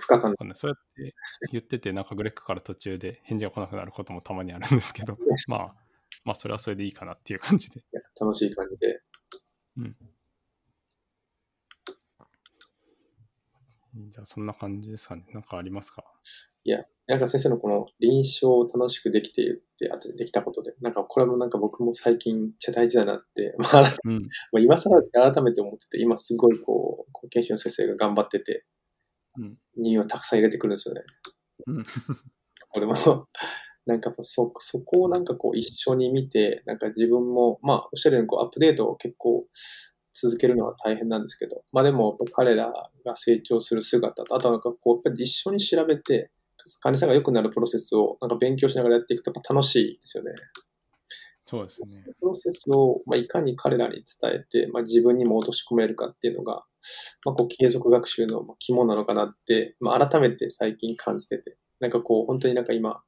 [0.56, 1.16] そうやって
[1.52, 5.18] 言ってて、なんかグレックから途中で返事が来なくなることもたまにあるんですけど、
[5.48, 5.76] まあ、
[6.24, 7.84] まあそれはそれでいいかなっていう感じで。
[8.20, 9.02] 楽しい感じで。
[14.10, 15.26] じゃあそんな感じですかね。
[15.34, 16.04] なんかありますか？
[17.08, 24.24] なんか先生のこの臨床を楽しくできているって、あとできたことで、なんかこれもなんか僕も最近ちゃ大事だなって、 まあ、うん。
[24.52, 28.66] まあ今更改めて思ってて、今すごいこう、こう研修の先生が頑張ってて、
[29.38, 29.58] うん。
[29.78, 31.04] 入院をたくさん入れてくるんですよね。
[31.68, 31.86] うん。
[32.74, 32.94] これも、
[33.86, 39.48] なんかそ、そこをなんかこう一緒に見て、なんか自分も、まあおっしゃるようにこうアップデートを結構
[40.14, 42.74] 続けるのは大変なんですけど、まあでも彼ら
[43.06, 46.32] が成長する姿と、あとはなんかこうやっぱり一緒に調べて、
[46.80, 50.32] 患者さんが良くなるプロセスをなんか勉強しながらやっていくとやっぱ楽しいですよね。
[51.46, 52.04] そうですね。
[52.20, 56.66] プロセスを、まあ、いかに彼らに伝えて、まあ、自分にも落とし込めるかっていうのが、
[57.26, 63.02] まあ、こう継続学習の肝なのかなって、まあ、改めて最近感じてて、なんかこう、本当になんか今、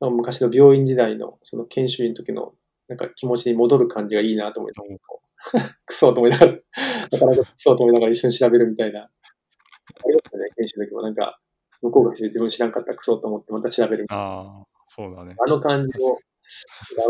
[0.00, 2.52] まあ昔の病院時代のその研修医の時の
[2.88, 9.00] なんか気持ちに戻る感じがいいなと思いながら、クソと思いながら、なかなかクソと思いながら一緒に調べるみたいな。
[9.00, 9.08] あ
[10.08, 11.40] りましたね、研修の時もなんか、
[11.82, 14.06] 向こうが自分知らんかったらクソと思ってまた調べる。
[14.08, 15.34] ああ、そうだね。
[15.38, 16.18] あの感じを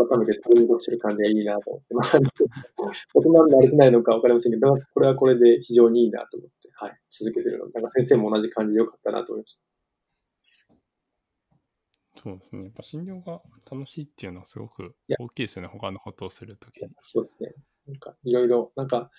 [0.09, 9.63] 改めて取り戻してる感じがいいなと思って、まあ、大人になれてないのか分かりませんけど、これはこれで非常にいいなと思って、はい、続けてるので、なんか先生も同じ感じでよかったなと思いました。
[12.17, 12.63] そうですね。
[12.63, 13.41] やっぱ診療が
[13.71, 15.67] 楽しいっていうのはすごく大きいですよね。
[15.67, 16.89] 他のことをするときに。
[17.01, 17.53] そうですね。
[17.87, 19.11] なんか、いろいろ、なんか、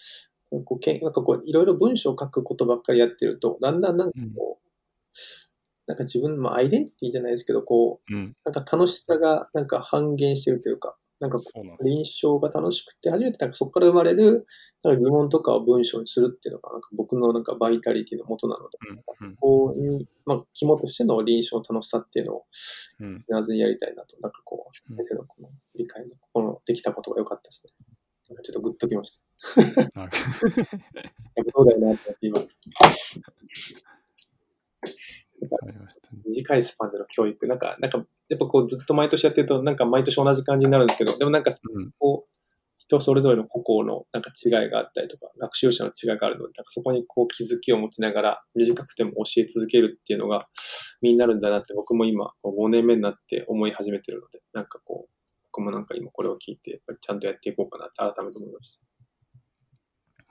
[0.51, 4.68] こうけんなんかこう、いろいろ文章を書くことばっかりやってると、だんだんなんかこう、
[5.87, 8.37] なんか自分の、まあ、アイデンティティじゃないですけど、こう、うん。
[8.45, 11.39] なんか楽しさがなんか半減してるというか、なんか
[11.83, 14.47] 臨床が楽しくて、初めてなんかそこから生まれる
[14.85, 18.79] なんか疑問とかを文章にするっていうのが、なんか僕のなんかバイタリティの元なので、
[19.21, 19.37] うん。
[19.37, 22.45] こうに、まあ、肝としての臨床の楽しさっていうのを、
[23.01, 23.25] うん。
[23.29, 27.73] なぜにやりたいなと、なんかこう、うん先生のこの理解の、このできたことが良かったですね。
[28.29, 29.21] なんかちょっとグッときまし
[29.57, 29.63] た。
[29.63, 29.75] うん。
[29.75, 30.13] なる
[31.35, 32.39] やっぱそうだよなって今。
[36.27, 37.99] 短いスパンでの教育、なんか、なんか、
[38.29, 41.91] やっぱこうずっと毎年やってると、なんか毎年同じ感じになるんですけど、でもなんかうん。
[41.99, 42.39] こう、
[42.79, 50.39] 人それぞれの個々のなんか違いがあったりとか、学習者の違いがあるので、なんかそこにこう気づきを持ちながら、短くても教え続けるっていうのが
[51.03, 55.11] 身になるんだなって、僕も今、こう5年目になって思い始めてるので、なんかこう、
[55.53, 58.88] 僕もなんか今これを聞いて、ちゃんとやっていこうかなって改めて思いました。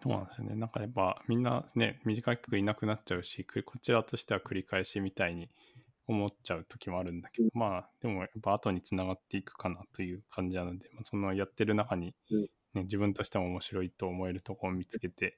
[0.03, 0.55] そうなんですよね。
[0.55, 5.49] なんかやっぱみんなね、短くいなくなっちゃうし、くこちらとしては繰り返しみたいに
[6.07, 12.41] 思っちゃう時もあるんだけど、まあでもやっぱ後につながっていくかなという感じなので、まあ、そのやってる中に、うん
[12.73, 15.37] ね、自分としても面白いと思えるところを見つけて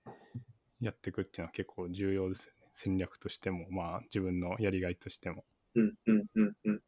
[0.81, 2.71] やっていくっていうのは結構重要ですよね。
[2.73, 5.45] 戦略としても、まあ自分のやりがいとしても。
[5.75, 6.81] うん、うん、うん、うん。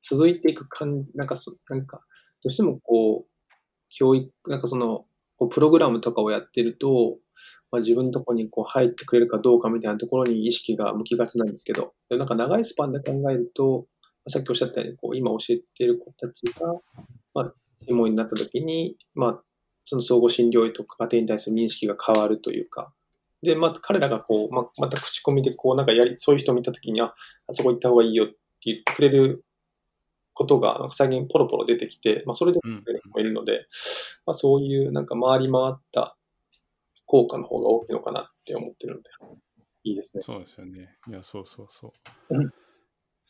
[0.00, 2.00] 続いていく感じ、なんかそ、なんか、
[2.42, 3.48] どうしてもこう、
[3.90, 5.06] 教育、なんかその、
[5.38, 7.18] こうプログラムとかをやってると、
[7.70, 13.86] まあ、自分のとこにこう入ってくれるかどうかみたいなところに意識が向きがちなんですけど、でなんか長いスパンで考えると、
[14.28, 16.74] さっきおっしゃったように、こう今教えている子たちが、
[17.34, 19.42] まあ、専門になった時に、まあ、
[19.84, 22.92] その総合診療医とか家庭に対する認識が変わるというか、
[23.42, 27.14] で、また彼らがこう、まあまた口コミでこう、なんかやり、そういう人を見たときに、あ、
[27.46, 28.34] あそこ行った方がいいよって
[28.64, 29.44] 言ってくれる
[30.38, 33.66] ことが、最近ポロポロ出てきて、まあ、それでもいるので、
[34.24, 36.16] まあ、そういうなんか回り回った
[37.06, 39.10] 効果の方が大きいのかなって思ってるので、
[39.82, 40.22] いいですね。
[40.22, 40.96] そうですよね。
[41.08, 41.92] いや、そうそうそ
[42.30, 42.38] う。
[42.38, 42.50] うん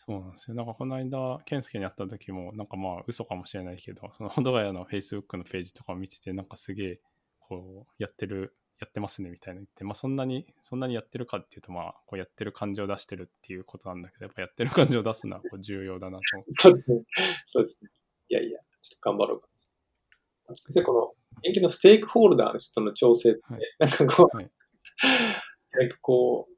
[0.08, 0.54] そうなんですよ。
[0.54, 7.00] なんかこの間、健介に会った時も、なんかまあ嘘かもしれないけど、そのほどがやの Facebook のページとかを見てて、なんかすげえ、
[7.40, 16.22] こう、やってる、やってますねみたいな言って、まあそんなに、そんなにやってるかっていうと、まあ、こうやってる感情を出してるっていうことなんだけど、やっぱやってる感情を出すのはこう重要だなと。
[16.54, 17.02] そうですね。
[17.44, 17.90] そうですね。
[18.28, 19.48] いやいや、ちょっと頑張ろうか。
[20.54, 24.50] 先生、この研究のステークホルダーの人との調整って、はいなんかこう、はい
[25.72, 26.54] なんかこう、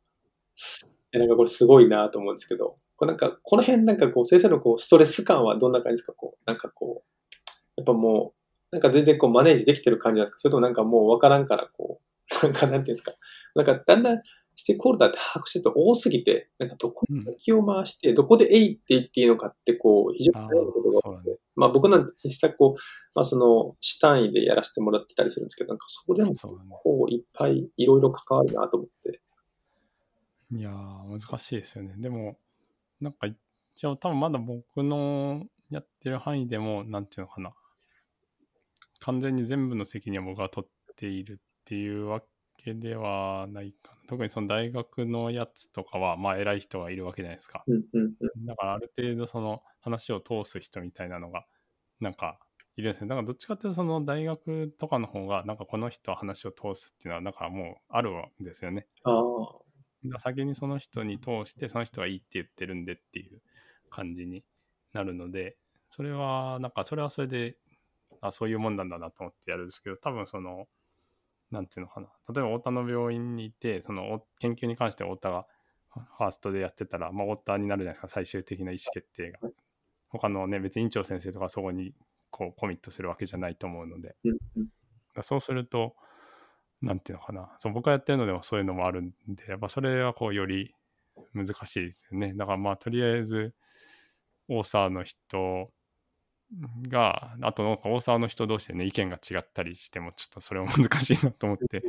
[1.13, 6.13] えなんかこれすごいなと思うんですけど、これなんか、この辺なんかこう、先生のこう、ストレス感はどんな感じですか？
[6.13, 7.31] こう、なんかこう、
[7.77, 8.35] やっぱも
[8.73, 10.39] う、なんか全然こう、マネージできてる感じなんですか？
[10.39, 12.05] それともなんかもうわからんから、こう、
[12.43, 13.13] なんかなんていうんですか、
[13.55, 14.23] なんかだんだん
[14.61, 21.39] ステークホルダーって把握してると多すぎて、なんかどこうんに気を回して、どこでえいって言っていいのかって、こう、非常にああ、悩むことがそうだね。
[21.57, 22.81] まあ僕なんて実際こう、
[23.15, 26.35] まあその、主単位でやらせてもらってたりするんですけど、なんかそこでも。
[26.83, 29.21] こういっぱいいろいろ関わるなと思って。
[30.53, 31.95] いやー、難しいですよね。
[31.97, 32.37] でも、
[33.01, 37.55] なんか一応多分まだ僕のやってる範囲でも、なんていうのかな。
[38.99, 41.41] 完全に全部の責任を僕が取っている
[41.71, 42.21] っていうわ
[42.57, 43.99] けではないかな。
[44.09, 47.63] 特にその大学のやつとかは、まあ偉い人がいるわけじゃないですか。
[47.69, 48.45] うんうんうん。
[48.45, 51.47] だからある程度その話を通す人みたいなのが、
[52.01, 52.41] なんか
[52.77, 53.09] いるんですね。
[53.09, 58.89] だからどっちかっていうとその大学とかの方が、なんかこの人は話を通すっていうのは、なんかもうあるんですよね。
[59.05, 59.23] あ
[60.19, 63.41] 先にその人に通してその人がいいって言ってるんでっていう
[63.91, 64.43] 感じに
[64.93, 67.59] なるのでそれはなんかそれはそれで
[68.23, 70.67] あそういうもんなんだなと思ってやるんですけど多分その
[71.51, 72.09] なんていうのかな。
[72.33, 75.47] 例えば太田の病院にいてそのお研究に関して太田が
[75.93, 78.09] ファーストでやってたら、まあ、太田になるじゃないですか。
[78.09, 79.39] 最終的な意思決定が。
[80.09, 81.95] 他のね別に院長先生とかそこに
[82.31, 84.17] こうコミットするわけじゃないと思うので。
[85.23, 85.97] そうすると、
[86.81, 90.75] なんていうのかな、そう僕がやってるのでもそういうのもあるんで、やっぱそれはこうより
[91.35, 92.33] 難しいですよね。
[92.35, 93.55] だからまあとりあえず、
[94.49, 95.71] オーサーの人
[96.89, 101.83] が、あとなんかオーサーの人同士でね、意見が違ったりしても、ちょっとそれは難しいなと思って。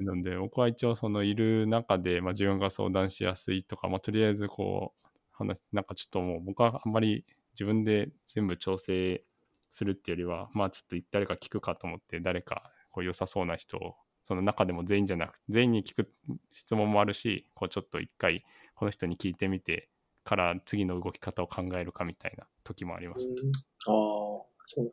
[0.00, 7.24] なので、僕は一応そのいる中で、まあ、自分が相談しやすいとか、まあ、とりあえずこう、話、なんかちょっともう僕はあんまり
[7.54, 9.22] 自分で全部調整
[9.70, 16.12] するっていうよりは、まあちょっと誰か聞くかと思って、誰かこう良さそうな人を、その中でも全員じゃなく、全員に聞く
[16.50, 18.44] 質問もあるし、こうちょっと一回
[18.74, 19.88] この人に聞いてみて
[20.24, 23.26] から次の動き方を考えるかみたいな時もあります。
[23.26, 23.34] うん、あ
[23.86, 24.92] あ、そう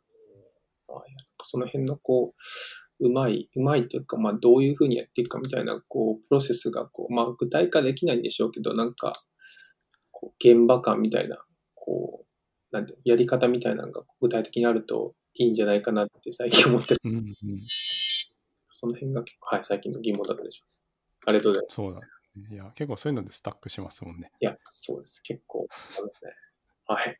[0.88, 1.02] あ
[1.44, 2.34] その辺のこ
[3.00, 9.12] う、うまい、うまいというか、まあどういうふうにやっていくかみたいな、こう、プロセスがこう、まあ具体化できないんでしょうけど、なんか、
[10.10, 11.36] こう現場感みたいな、
[11.74, 17.00] こう、なんてやり方みたいなのが具体的にあるといいんじゃないかなって最近思ってる。
[17.04, 17.24] うんうん、
[18.70, 20.82] その辺が結構、はい、最近の疑問だったりします。
[21.26, 21.74] ありがとうございます。
[21.74, 22.06] そうだ、ね。
[22.36, 24.30] いや、結構そういうのでスタックしますもんね。
[24.40, 25.20] いや、そうです。
[25.22, 26.32] 結構、そうですね。
[26.86, 27.18] はい。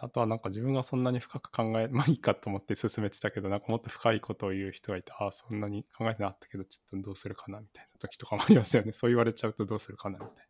[0.00, 8.92] あとはなんか自分がそんなに深く考え、 まあいいかと思って進めてたけど、なんかもっと深いことを言う人がいて、ああ、そんなに考えてなかったけど、ちょっとどうするかなみたいな時とかもありますよね。
[8.92, 10.42] そう言われちゃうとどうするかなみたいな。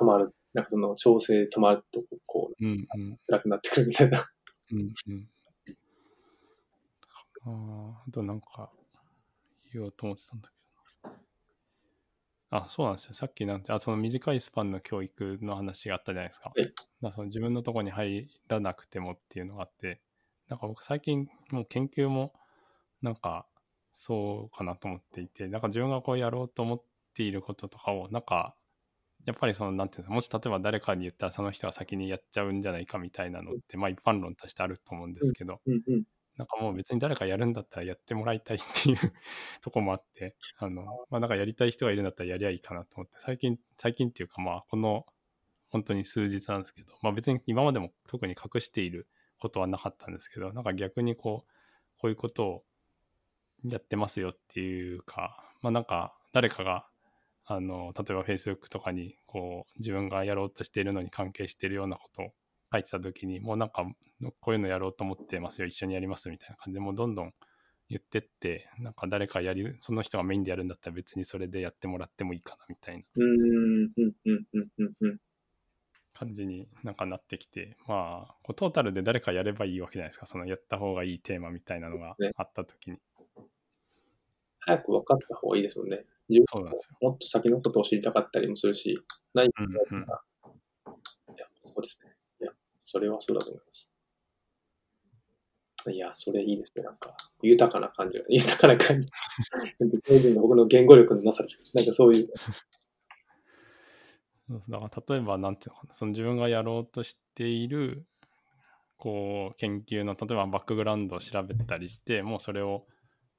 [0.00, 0.34] 止まる。
[0.52, 4.26] なんかその調整止まると、こう、うんうん、辛くなってくるみたいな。
[4.72, 5.30] うんうん。
[7.42, 8.70] ああとなんか
[9.72, 11.14] 言おうと思ってたんだけど
[12.50, 13.14] あ、そうなんですよ。
[13.14, 16.52] さっきなんて、あ、その短いスパンの教育の話があったじゃないですか。
[17.00, 20.02] だその自分のとこに入らなくてもっていうのがあって、
[20.48, 22.32] なんか僕最近もう研究も
[23.02, 23.46] なんか
[23.92, 28.56] そうかなと思っていて、なんか自分がこうやろうと思っていることとかを、なんか
[29.26, 36.04] やっぱりその、なんていうの、もし例えば誰かに言ったらその人が先にやっちゃうんじゃないかみたいなのって、まあ一般論としてあると思うんですけど、うんうん、
[36.40, 38.96] なんかもう別に誰かやるんだったらやってもらいたいっていう
[39.60, 45.04] とこもあって、あの、まあなんかやりたい人がいるんだったらやりゃいいかなと思って、最近、最近っていうかまあこの
[45.68, 49.06] 本当に数日なんですけど、まあ別に今までも特に隠している
[49.38, 51.52] ことはなかったんですけど、なんか逆にこう、
[51.98, 52.64] こういうことを
[53.64, 56.88] やってますよっていうか、まあなんか誰かが
[57.44, 62.32] あの例えば Facebook とかにこう自分がやろうとしているのに関係しているようなことを
[62.72, 63.84] 書いてた時にもうなんか
[64.40, 67.32] こういうのやろうと思ってますよ一緒にやりますみたいな感じでもうどんどん
[67.88, 73.02] 言ってってなんか誰かやりその人がメインでやるんだったら別にそれでやってもらってもいいかなみたいな
[76.14, 82.98] 感じになんかなってきてまあこうトータルで誰かやればいいわけじゃないですかそのやった方がいいテーマみたいなのがあった時に、
[84.60, 86.04] 早く分かった方がいいですもんね。
[86.46, 86.96] そうなんですよ。
[87.00, 88.94] もっと先のことを知りたかったりもするし、
[89.34, 90.06] 何か、うんうん、い
[91.36, 92.19] や、そうですね。
[92.80, 93.90] それはそうだと思います。
[95.88, 96.82] いや、それいいですね。
[96.82, 99.08] なんか、豊かな感じが、 豊かな感じ。
[100.34, 102.28] 僕の言語力のなさですけど、なんかそういう。
[104.68, 108.06] だから例えば、なんていうのかな、その自分がやろうとしている、
[108.96, 112.86] こう、研究の、例えばバックグラウンドを調べたりして、もうそれを、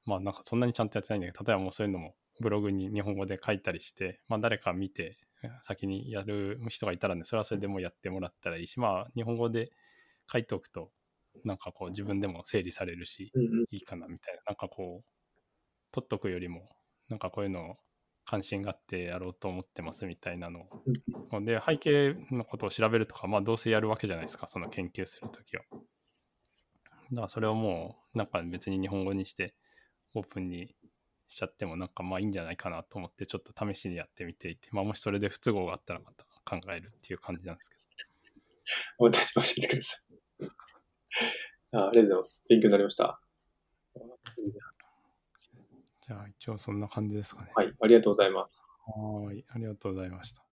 [0.04, 5.16] まあなんかそんなにちゃんとやってないんだけど、例えばもうそういうのもブログに日本語で書いたりして、まあ誰か見て
[5.62, 9.70] 先にやる人がいたらね、それはそれでもうやってもらったらいいし、まあ日本語で
[10.30, 10.90] 書いておくと、
[11.44, 13.32] なんかこう自分でも整理されるし、
[13.70, 15.04] いいかなみたいな、なんかこう、
[15.92, 16.68] 取っとくよりも、
[17.08, 17.76] なんかこういうのを
[18.24, 20.62] 関心があってやろうと思ってますみたいなの
[21.30, 21.40] を。
[21.40, 25.64] で、背景のことを調べるとか、まあどうせやるわけじゃないですか、その研究するときは。
[27.10, 29.54] だからそれをもう、なんか別に日本語にして、
[30.14, 30.74] オープンに
[31.32, 37.82] しちゃってもなんかまあいいんじゃないかなと思ってちょっと試しにやってみていて、まあもしそれで不都合があったらまた考えるっていう感じなんですけど。
[38.98, 40.46] 私も教えてください。
[41.72, 42.42] あありがとうございます。
[42.50, 43.20] 勉強になりました。
[46.06, 47.52] じゃあ一応そんな感じですかね。
[47.54, 48.62] はい、ありがとうございます。
[48.86, 50.44] はい、ありがとうございました。